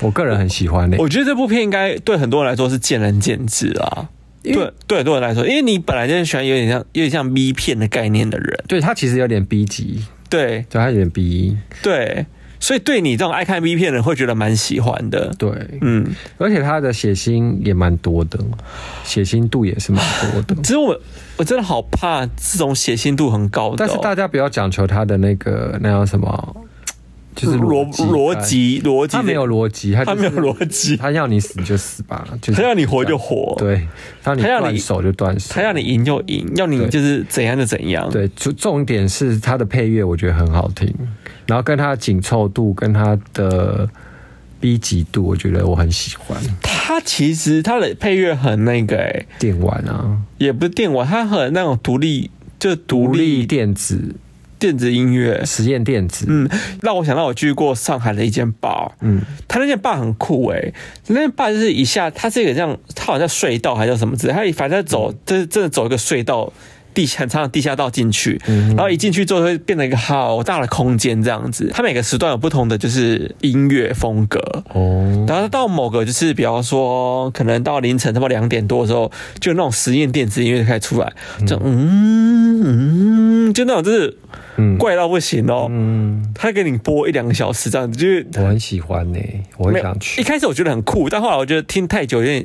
[0.00, 0.96] 我个人很喜欢诶。
[0.98, 4.08] 我觉得这部片应该对很多人来说是见仁见智啊。
[4.42, 12.26] 对对，对我来说，因为你本来就是喜欢有点像有点像 B 片的概念的人，对，他其实有点 B 级，对，就他有点 B，对。
[12.60, 15.48] 所以对你这种爱看 B 片的人会觉得蛮喜欢的，对，
[15.80, 16.04] 嗯，
[16.38, 18.36] 而且他的血腥也蛮多的，
[19.04, 20.56] 血腥度也是蛮多的。
[20.56, 21.00] 其实我
[21.36, 26.56] 我真的好怕这种血腥度很高的，但是大家不要讲求他的那个那叫什么，
[27.38, 33.86] 就是逻逻辑逻辑，他没有逻辑，他他没有逻辑， 他要你死就死吧，他要你活就活，对，
[34.22, 40.92] 他要你断手就断手，他要你赢就赢，要你就是怎样就怎样，对，就重点是他的配乐，我觉得很好听。
[41.46, 43.88] 然后跟它的紧凑度，跟它的
[44.60, 46.38] B 级度，我觉得我很喜欢。
[46.62, 54.16] 它其实它的配乐很那个哎，电玩啊，也不是电玩，它很那种独立，就独立电子
[54.58, 56.26] 电子音乐，实验电子。
[56.28, 56.48] 嗯，
[56.82, 60.72] 让我想到我去过上海的一间 bar，嗯，他那间 bar 很酷哎，
[61.06, 66.52] 那间 bar 就是一下，它是一个这样，它好像隧道还是叫什么字，它反正走，就是真的走一个隧道。
[66.98, 71.70] 地很长的地下道进去，然后一进去之后会变成一个好大的空间，这样子。
[71.72, 74.40] 它每个时段有不同的就是音乐风格
[74.70, 75.24] 哦。
[75.28, 81.12] 然后到某个就是，比方说可能到凌晨差不多两点多的时候，就那种实验电子音乐就开始出来，
[81.46, 84.16] 就嗯嗯，就那种就是
[84.76, 85.68] 怪到不行哦。
[85.70, 89.20] 嗯，他给你播一两个小时这样子，就是我很喜欢呢，
[89.56, 90.20] 我很想去。
[90.20, 92.44] 一开始我觉得很酷，但后来我觉得听太久有点。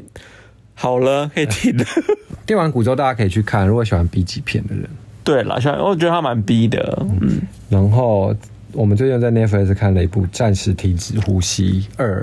[0.75, 1.85] 好了，可以停了。
[2.45, 4.89] 电玩古咒大家可以去看，如果喜欢 B 级片的人。
[5.23, 7.05] 对啦，喜欢，我觉得他蛮逼的。
[7.21, 8.35] 嗯，然后
[8.73, 12.21] 我们最近在 Netflix 看了一部《暂时停止呼吸二》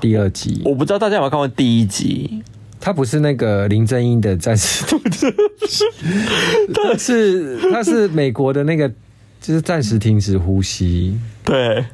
[0.00, 0.62] 第二集。
[0.64, 2.42] 我不知道大家有没有看过第一集？
[2.80, 5.84] 他不是那个林正英的《暂时停止呼吸》，
[6.74, 8.88] 它是他是美国的那个，
[9.40, 11.18] 就是《暂时停止呼吸》。
[11.46, 11.84] 对。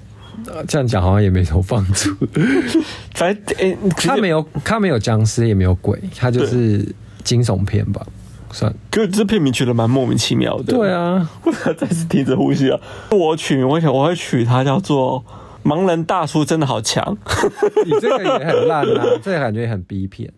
[0.67, 2.15] 这样讲好像也没什么帮助。
[3.15, 8.05] 反正，诶，他没有，他没有僵尸，也没有鬼，他就是惊悚片吧？
[8.51, 8.73] 算。
[8.91, 10.75] 可是这片名取得蛮莫名其妙的。
[10.75, 12.81] 对啊，为啥再次停止呼吸啊？
[13.11, 15.25] 我取，我想我会取它叫做
[15.69, 17.17] 《盲人大叔真的好强》。
[17.85, 20.33] 你这个也很烂啊，这个感觉也很逼片。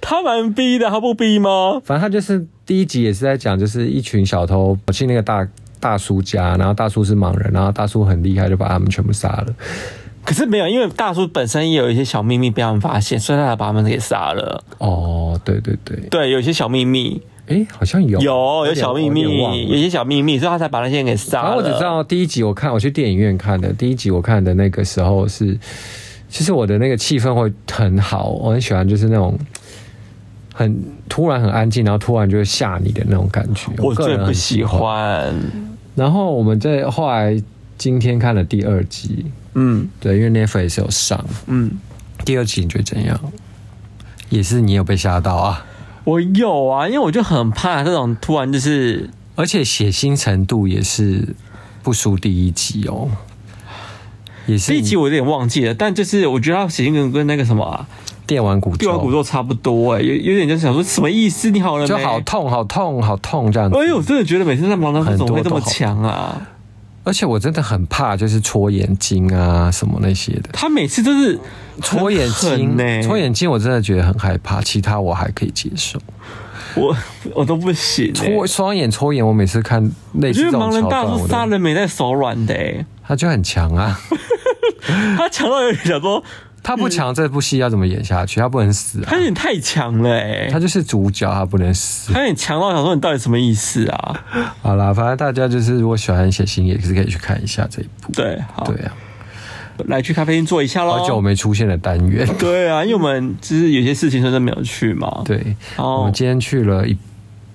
[0.00, 1.80] 他蛮逼的，他不逼吗？
[1.84, 5.46] 反正他就是第一集也是在讲，就是一群小偷跑去那个大。
[5.82, 9.46] 大叔家，然后大叔是盲人，然后大叔很厉害，就把他们全部杀了。
[10.24, 14.62] 可是没有，因为大叔本身也有一些小秘密被他们发现，所以他才把他们给杀了。
[14.78, 19.22] 哦，对对对，对，有一些小秘密，哎，好像有有有小秘密，
[19.66, 21.56] 有些小秘密，所以他才把那些人给杀了。
[21.56, 25.58] 我只知道第一集我看，我去电影院看的，第一集我看的那个时候是，
[26.28, 29.36] 其实我的那个气氛会很好，我很喜欢，就是那种。
[30.54, 35.34] 很突然，很安静，然后突然就会吓你的那种感觉，我个人不喜欢。
[35.94, 37.42] 然后我们在后来
[37.76, 41.72] 今天看了第二集，嗯，对，因为 Netflix 有上，嗯，
[42.24, 43.18] 第二集你觉得怎样？
[44.30, 45.66] 也是你有被吓到啊？
[46.04, 51.36] 我有啊，因为我就很怕这种突然就是，而且血腥程度也是
[51.82, 53.10] 不输第一集哦。
[54.46, 57.86] 也是第一集我有点忘记了，但就是我觉得他血腥跟跟那个什么啊。
[58.32, 61.50] 电玩骨，电玩古都差不多哎、欸，有有点就是想说什么意思？
[61.50, 61.88] 你好了没？
[61.88, 63.76] 就好痛，好痛，好痛这样子。
[63.76, 66.40] 哎呦，我真的觉得每次在盲人怎么会这么强啊？
[67.04, 70.48] 而且我真的很怕，就是戳眼睛啊什么那些的。
[70.54, 71.38] 他每次都是
[71.82, 74.62] 戳眼睛呢，戳眼睛我真的觉得很害怕。
[74.62, 75.98] 其他我还可以接受，
[76.74, 76.96] 我
[77.34, 78.12] 我都不行、欸。
[78.12, 79.82] 戳双眼，戳眼，我每次看
[80.14, 84.00] 类似这种我觉得盲人大叔杀人没在手软的、欸，他就很强啊，
[85.18, 86.24] 他强到有点想说。
[86.62, 88.38] 他不强，这部戏要怎么演下去？
[88.38, 89.06] 他不能死啊！
[89.08, 90.48] 他有点太强了哎！
[90.48, 92.12] 他就是主角，他不能死。
[92.12, 94.24] 他有点强到想说，你到底什么意思啊？
[94.62, 98.12] 好啦，反正大家就是如果喜欢血腥，也是可以去看一下这一部。
[98.12, 98.94] 对，好，对啊，
[99.86, 100.92] 来去咖啡厅坐一下喽。
[100.92, 102.24] 好久没出现的单元。
[102.38, 105.22] 对啊，因为我们就是有些事情真的没有去嘛。
[105.24, 106.96] 对，我们今天去了一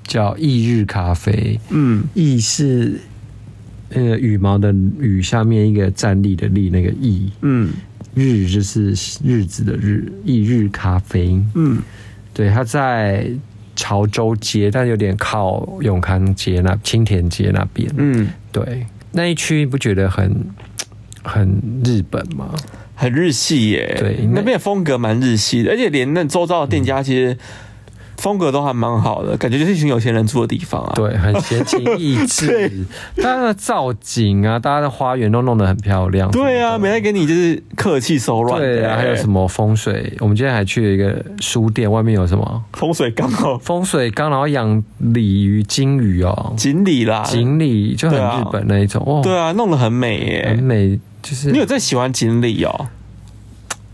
[0.04, 1.58] 叫翌日咖啡。
[1.70, 3.00] 嗯，翌是
[3.92, 7.32] 呃羽毛的羽下面一个站立的立那个翌。
[7.42, 7.72] 嗯。
[8.18, 8.92] 日就是
[9.24, 11.40] 日子的日，一日咖啡。
[11.54, 11.80] 嗯，
[12.34, 13.30] 对，它在
[13.76, 17.88] 潮州街，但有点靠永康街那青田街那边。
[17.96, 20.36] 嗯，对，那一区不觉得很
[21.22, 22.54] 很日本吗？
[22.96, 23.96] 很日系耶。
[24.00, 27.38] 对，那边的风格蛮日系的，而且连那周遭的店家其实
[28.18, 30.94] 风格都还蛮好的，感觉就是一群有钱人住的地方啊。
[30.96, 36.30] 对，很闲情逸致，大家的造景啊，大家的花园都弄得很漂亮。
[36.32, 38.60] 对啊，没来给你就是客气手软。
[38.60, 40.14] 对啊，还有什么风水？
[40.20, 49.22] 我们今天还去了一个书店，外面有什么风水缸哦，风水缸，然后养鲤鱼、金鱼哦，锦鲤啦，锦鲤就很日本那一种哦。
[49.24, 51.00] 对啊，弄得很美耶，很美。
[51.22, 52.88] 就是你有在喜欢锦鲤哦？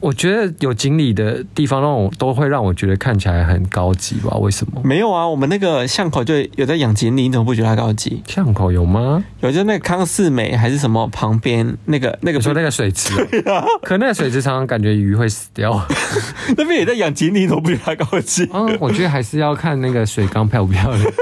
[0.03, 4.35] 我觉得有锦鲤的地方，让我都会让我觉得看起来很高级吧？
[4.35, 4.81] 为什么？
[4.83, 8.21] 没有啊，我们那个巷口就有在养锦鲤，你怎么不觉得它高级？
[8.27, 9.23] 巷口有吗？
[9.39, 13.13] 有，就那个康世美还是什么旁边那个那个说那个水池，
[13.49, 15.87] 啊、可那个水池常常感觉鱼会死掉。
[16.57, 18.49] 那边也在养锦鲤，怎么不觉得它高级？
[18.53, 21.01] 嗯，我觉得还是要看那个水缸漂不漂亮。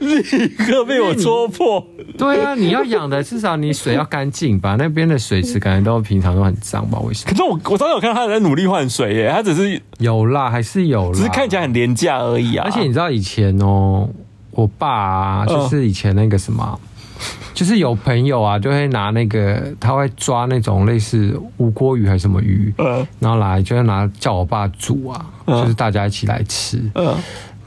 [0.00, 1.86] 立刻被我戳破。
[2.18, 4.76] 对啊，你要养的至少你水要干净吧？
[4.78, 6.98] 那边的水池感觉都平常都很脏吧？
[7.00, 7.30] 为什么？
[7.30, 12.64] 可是我我刚才有看到他在努力换水耶，他只是有啦，还是有啦，只是看起来很廉价而已啊。
[12.66, 14.08] 而且你知道以前哦，
[14.50, 16.80] 我爸啊，就是以前那个什么，
[17.54, 27.14] 就是有朋友啊，就会拿那个他会抓那种类似吴锅鱼还是什么鱼，嗯，然后来就会拿叫我爸煮啊，就是大家一起来吃，嗯。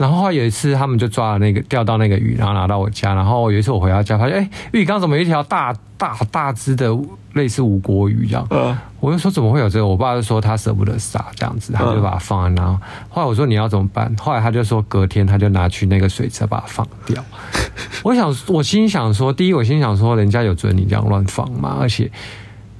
[0.02, 3.14] 然后后来有一次，他们就抓了那个钓到那个鱼，然后拿到我家。
[3.14, 6.90] 然后有一次我回到家，发现哎，浴缸怎么有一条大大大只的
[7.34, 8.44] 类似吴国鱼这样？
[8.50, 9.86] 嗯，我就说怎么会有这个？
[9.86, 12.66] 我爸就说他舍不得杀这样子，他就把它放在那。
[13.08, 14.12] 后来我说你要怎么办？
[14.18, 17.24] 后来他就说隔天他就拿去那个水池把它放掉。
[18.02, 21.76] 我想，我心想说，第一我心想说，人家有准你这样乱放吗？
[21.80, 22.10] 而且，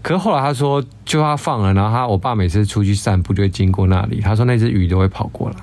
[0.02, 5.56] 可是后来他说就他放了，然后他我爸每次出去散步就会经过那里，他说那只鱼都会跑过来。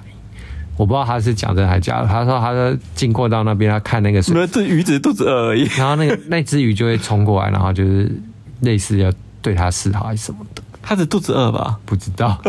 [0.80, 2.08] 我不知道他是讲真的还是假的。
[2.08, 5.64] 他说，他说经过到那边，他看那个水，这鱼只是肚子饿而已。
[5.78, 8.10] 然后那个 那只鱼就会冲过来，然后就是
[8.62, 9.12] 类似要
[9.42, 10.64] 对他示好还是什么的。
[10.82, 11.78] 他是肚子饿吧？
[11.86, 12.42] 不知道。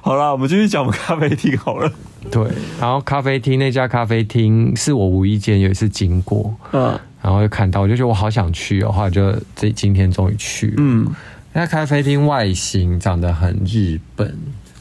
[0.00, 1.92] 好了，我们继续讲我们咖啡厅好了。
[2.30, 2.42] 对，
[2.80, 10.72] 然后咖啡厅那家咖啡厅是我无意间有一次经过，嗯，然后就看到，我就觉得我好想去哦，后来就这今天终于去。
[10.78, 11.06] 嗯，
[11.52, 14.34] 那咖啡厅外形长得很日本。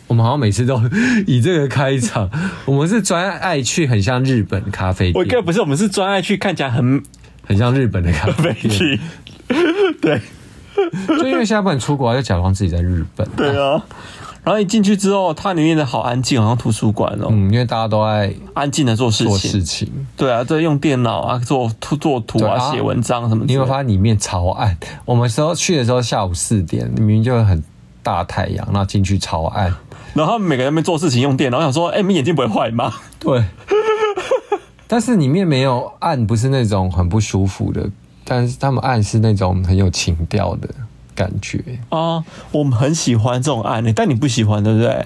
[0.07, 0.79] 我们好像每次都
[1.25, 2.29] 以这个开场。
[2.65, 5.37] 我们是专爱去很像日本咖啡店。
[5.37, 7.01] 我不是，我们是专爱去看起来很
[7.43, 8.99] 很像日本的咖啡店。
[10.01, 10.21] 对，
[11.07, 13.27] 就因为现在不能出国，就假装自己在日本。
[13.35, 13.83] 对啊。
[14.43, 17.29] 然后一进去之后，它里面的好安静，好像图书馆哦。
[17.31, 19.27] 嗯，因为大家都在安静的做事情。
[19.27, 19.91] 做事情。
[20.15, 23.51] 对啊，在用电脑啊，做图做图啊，写文章什么的。
[23.51, 24.77] 你会发现里面超暗。
[25.03, 27.63] 我们时候去的时候下午四点，明明就很
[28.03, 29.73] 大太阳，然后进去超暗。
[30.15, 32.91] 然后他们每个人在那边做事情用电脑，我想说，哎，你们眼睛不会坏吗？
[33.19, 33.43] 对。
[34.87, 37.89] 但是里面没有暗，不是那种很不舒服的，
[38.23, 40.69] 但是他们暗是那种很有情调的
[41.15, 41.59] 感觉
[41.89, 42.23] 啊。
[42.51, 45.05] 我们很喜欢这种暗的，但你不喜欢，对不对？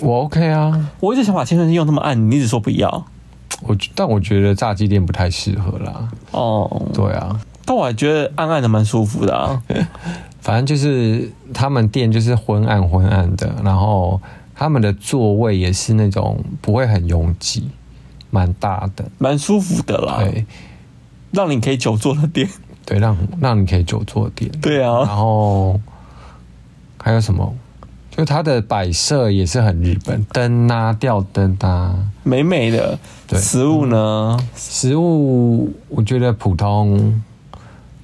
[0.00, 3.04] 我 OK 啊，我一直想把青春期用那么暗，你一直说不要。
[3.62, 6.08] 我但我觉得炸鸡店不太适合啦。
[6.30, 9.60] 哦，对啊，但我还觉得暗暗的蛮舒服的啊。
[10.40, 14.20] 反正就是他们店就是昏暗昏暗的，然后。
[14.58, 17.68] 他们的座位也是那种不会很拥挤，
[18.30, 20.16] 蛮大的，蛮舒服的啦。
[20.20, 20.46] 对，
[21.30, 22.48] 让你可以久坐的店。
[22.86, 24.50] 对，让让你可以久坐的店。
[24.62, 25.00] 对啊。
[25.00, 25.78] 然后
[26.96, 27.54] 还有什么？
[28.10, 32.98] 就它的摆设也是很日本，灯啊，吊灯啊，美美的。
[33.26, 33.38] 对。
[33.38, 34.38] 食物呢？
[34.54, 37.22] 食物我觉得普通，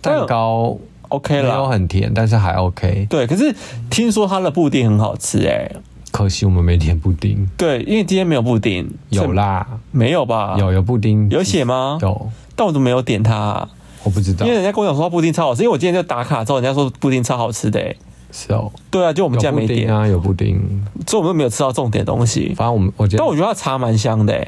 [0.03, 0.77] 蛋糕
[1.09, 3.07] OK 了，没有很甜，但是还 OK。
[3.09, 3.57] 对，可是
[3.89, 5.73] 听说它的布丁很好吃哎。
[6.13, 7.49] 可惜我们没点布丁。
[7.57, 8.89] 对，因为今天没有布丁。
[9.09, 10.55] 有啦，没有吧？
[10.57, 11.99] 有有布丁，有写吗？
[12.01, 13.69] 有，但我怎么没有点它啊？
[14.05, 17.95] 我不知道，因为人家跟我讲说布丁超好吃，因为我今天就打卡之后，人家说布丁超好吃的。
[18.31, 20.59] 是哦，对啊，就我们家没点啊，有布丁，
[21.07, 22.55] 所以我们都没有吃到重点东西。
[22.57, 24.47] 反正我们我觉得，但我觉得它茶蛮香的。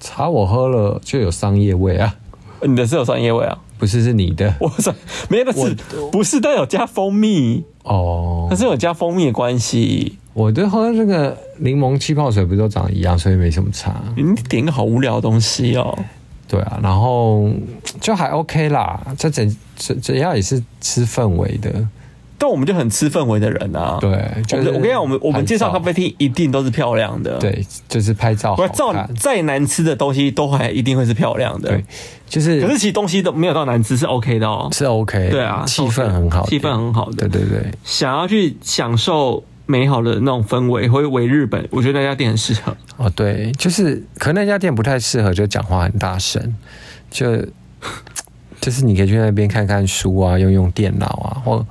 [0.00, 2.14] 茶我喝了就有桑叶味啊，
[2.62, 3.58] 你的是有商业味啊？
[3.78, 4.54] 不是，是你的。
[4.60, 4.94] 我算
[5.28, 5.76] 没有的是，
[6.12, 10.18] 不是都有加蜂蜜哦，它是有加蜂蜜的关系。
[10.32, 14.02] 我对喝这个柠檬气泡水不都长一样，所以没什么差。
[14.16, 15.98] 你点个好无聊的东西哦。
[16.46, 17.48] 对啊，然后
[18.00, 19.00] 就还 OK 啦。
[19.16, 21.72] 这怎怎怎样也是吃氛围的，
[22.40, 23.98] 但我们就很吃氛围的人啊。
[24.00, 27.36] 对，就是我跟你讲，我们我们介绍咖啡厅一定都是漂亮的。
[27.38, 28.56] 对，就是拍照。
[28.74, 31.68] 照再难吃的东西都还一定会是漂亮的。
[31.68, 31.84] 对，
[32.26, 35.28] 就是可是其实东西都没有到难吃，是 OK 的哦，是 OK。
[35.30, 37.28] 对啊，气氛很好，气氛很好的。
[37.28, 39.44] 对对对，想要去享受。
[39.66, 42.76] 美好的那种氛围，会为日本，我觉得那家店很适合。
[42.96, 46.56] 哦，对，就是，可能那家店不太适合，就讲话很大声，
[47.08, 47.36] 就
[48.60, 51.64] 就是你可以去那边看看书啊，用用电脑啊，或，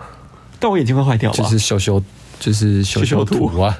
[0.59, 1.31] 但我眼睛会坏掉。
[1.31, 2.01] 就是修修
[2.39, 3.77] 就是修修图啊，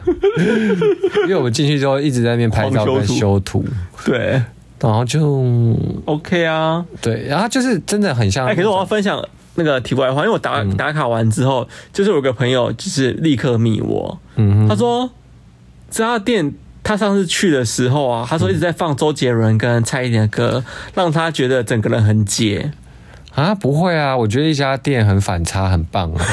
[1.24, 3.64] 因为我们进去之后一直在那边拍照跟修图，
[4.04, 4.42] 对，
[4.80, 5.76] 然后就
[6.06, 8.46] OK 啊，对，然后就是真的很像。
[8.46, 9.24] 哎，可是我要分享
[9.56, 15.10] 那个题外话，因为我打打卡完之后，就是有个朋友就是立刻密我，嗯，他说
[15.90, 16.54] 这家店
[16.84, 20.64] 他上次去的时候啊，他说一直在放周杰伦跟蔡依林的歌，
[20.94, 22.72] 让他觉得整个人很解。
[23.36, 26.26] 啊，不会啊，我觉得一家店很反差，很棒啊。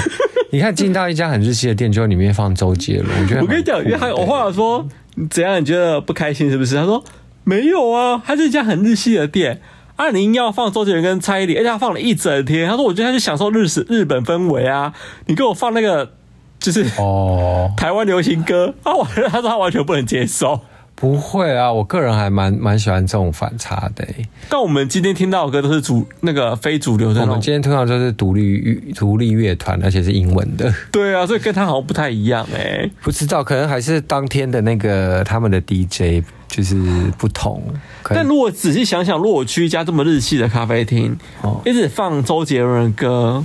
[0.52, 4.86] 你看进到一家很日系的店，就里面放周杰伦，我觉得 我跟你讲，因为他我后来说
[5.28, 6.74] 怎样，你觉得不开心是不是？
[6.76, 7.02] 他说
[7.44, 9.60] 没有啊，他是一家很日系的店，
[9.96, 12.68] 啊，你硬要放周杰伦跟蔡依林，而且他放了一整天。
[12.68, 14.92] 他说我觉得他是享受日式日本氛围啊，
[15.26, 16.12] 你给我放那个
[16.58, 20.60] 就是哦台湾流行歌，他完他说他完全不能接受。
[20.98, 24.02] 不会啊，我个人还蛮蛮喜欢这种反差的。
[24.48, 27.20] 但我们今天听到的歌都是主那个非主流的。
[27.20, 30.72] 我们今天听到就是独立乐独立乐团，而且是英文的。
[30.90, 32.90] 对啊，所以跟他好像不太一样哎。
[33.02, 36.74] 不知道，可能还是当天的那个他们的 DJ 就是
[37.18, 37.62] 不同。
[38.08, 43.44] 但如果仔细想想，如果我去一家这么日系的咖啡厅，哦，一直放周杰伦的歌，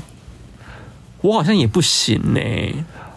[1.19, 2.39] 我好像也不行呢。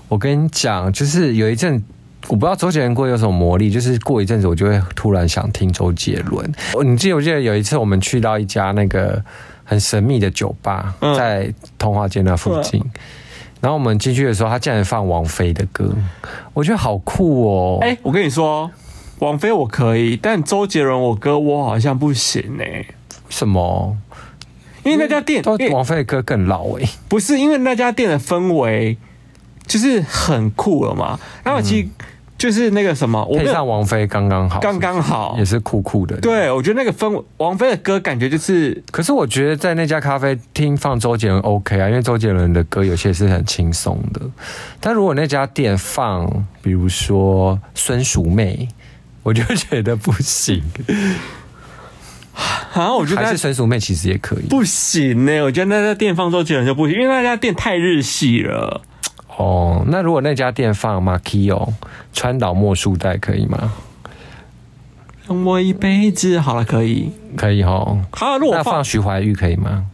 [0.08, 1.84] 我跟你讲，就是有一阵。
[2.28, 6.50] 我不知道周杰伦歌有什么魔力，就是过一阵子我就会突然想听周杰伦。
[6.82, 9.22] 你记不记得有一次我们去到一家那个
[9.62, 12.82] 很神秘的酒吧，在通化街那附近，
[13.60, 15.94] 然后我们进去的时候，他竟然放王菲的歌，
[16.54, 17.78] 我觉得好酷哦！
[17.82, 18.70] 哎，我跟你说，
[19.18, 22.64] 王菲我可以，但周杰伦我歌我好像不行呢。
[23.28, 23.96] 什么？
[24.82, 26.88] 因为那家店，王菲的歌更老哎。
[27.06, 28.96] 不是，因为那家店的氛围
[29.66, 31.20] 就是很酷了嘛。
[31.44, 31.88] 然后其实。
[32.44, 36.14] 就是那个什么，配上王菲刚刚好，刚刚好，也是酷酷的。
[36.20, 44.20] 对，我觉得那个氛，王菲的歌感觉就是，可是我觉得在那家咖啡厅放周杰伦 OK 啊，因为周杰伦的歌有些是很轻松的。
[44.78, 46.30] 但如果那家店放，
[46.60, 48.68] 比如说孙淑媚，
[49.22, 50.62] 我就觉得不行。
[52.74, 55.42] 啊，我觉得还是孙淑媚其实也可以，不行呢、欸。
[55.42, 58.82] 我觉得那家店放周杰伦就不行，因为那家店太日系了。
[59.36, 61.72] 哦，那如果那家店放 Makio
[62.12, 63.72] 川岛茉树代可以吗？
[65.26, 67.96] 让我一辈子好了，可以，可以哈。
[68.12, 69.86] 好，如果放徐怀钰可以吗？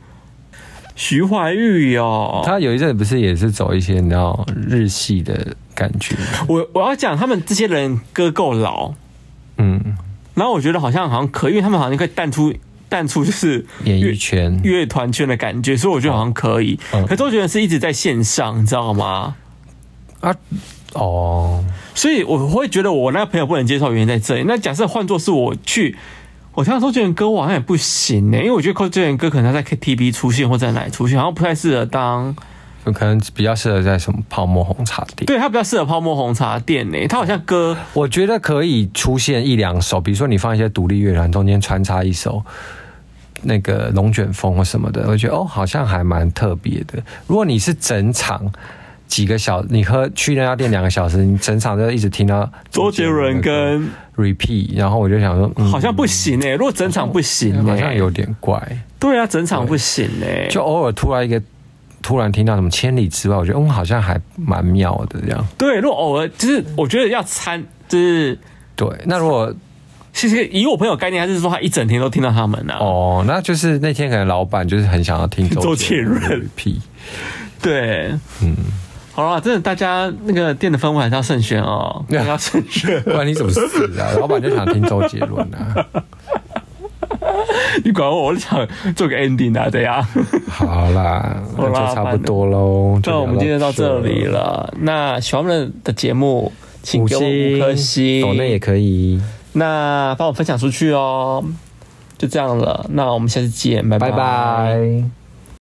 [0.94, 6.14] 徐怀钰哟，他有一阵不是也是走一些你知道日系的感觉？
[6.46, 8.92] 我我要讲他们这些人歌够老，
[9.56, 9.96] 嗯，
[10.34, 12.52] 然后我觉得好像好像可以，因为他们好像可以淡出。
[12.90, 16.78] 淡出就是演艺圈、乐团圈的感觉，所以我觉得好像可以。
[16.92, 19.36] 嗯、可周杰伦是一直在线上，你知道吗？
[20.20, 20.34] 啊，
[20.92, 21.64] 哦，
[21.94, 24.44] 所以我会觉得我那个朋友不能接受，原因在这里。
[24.46, 25.96] 那假设换作是我去，
[26.52, 32.36] 我听到周杰伦歌，我好像也不行呢，因为我觉得周杰伦歌可能他在 KTV 出现或在哪里出现，好像不太适合当，
[32.84, 35.24] 可能比较适合在什么泡沫红茶店。
[35.24, 42.44] 对，他比较适合泡沫红茶店呢，他好像歌，我觉得可以出现一两首，比如说你放一些独立乐团中间穿插一首。
[43.42, 47.02] 那个龙卷风或什么的，我觉得哦，好像还蛮特别的。
[47.26, 48.50] 如果你是整场
[49.06, 56.50] 几个小，你喝去那家店两个小时，你整场就一直听到周杰伦跟 repeat，然后我就想说，嗯、好像不行哎。
[56.52, 58.60] 如果整场不行，好像有点怪。
[58.98, 61.42] 对啊，整场不行哎，就偶尔突然一个
[62.02, 65.46] 突然听到什么千里之外，我觉得嗯，好像还蛮妙的这样。
[65.58, 68.38] 对，如果偶尔就是我觉得要参，就是
[68.76, 68.88] 对。
[69.06, 69.52] 那如果
[70.12, 72.78] 其实以我朋友概念，还是说他一整天都听到他们呢、啊？
[72.80, 76.48] 哦，那就是那天可能老板就是很想要听周杰伦。
[76.56, 76.80] 屁，
[77.62, 78.10] 对，
[78.42, 78.54] 嗯，
[79.12, 83.66] 好了，真的，大家那个店的氛围还是要慎选哦， 要慎选，不然你怎么死
[83.98, 84.12] 啊？
[84.18, 85.86] 老板就想听周杰伦啊？
[87.84, 90.04] 你管我，我就想做个 ending 啊，这样。
[90.48, 93.00] 好啦，那就差不多喽。
[93.04, 94.72] 那我们今天到这里了。
[94.80, 99.20] 那喜欢我们的节目，请给我五颗星，抖内也可以。
[99.52, 101.44] 那帮我分享出去哦，
[102.18, 102.86] 就这样了。
[102.90, 104.10] 那我们下次见，拜拜。
[104.10, 105.19] 拜拜。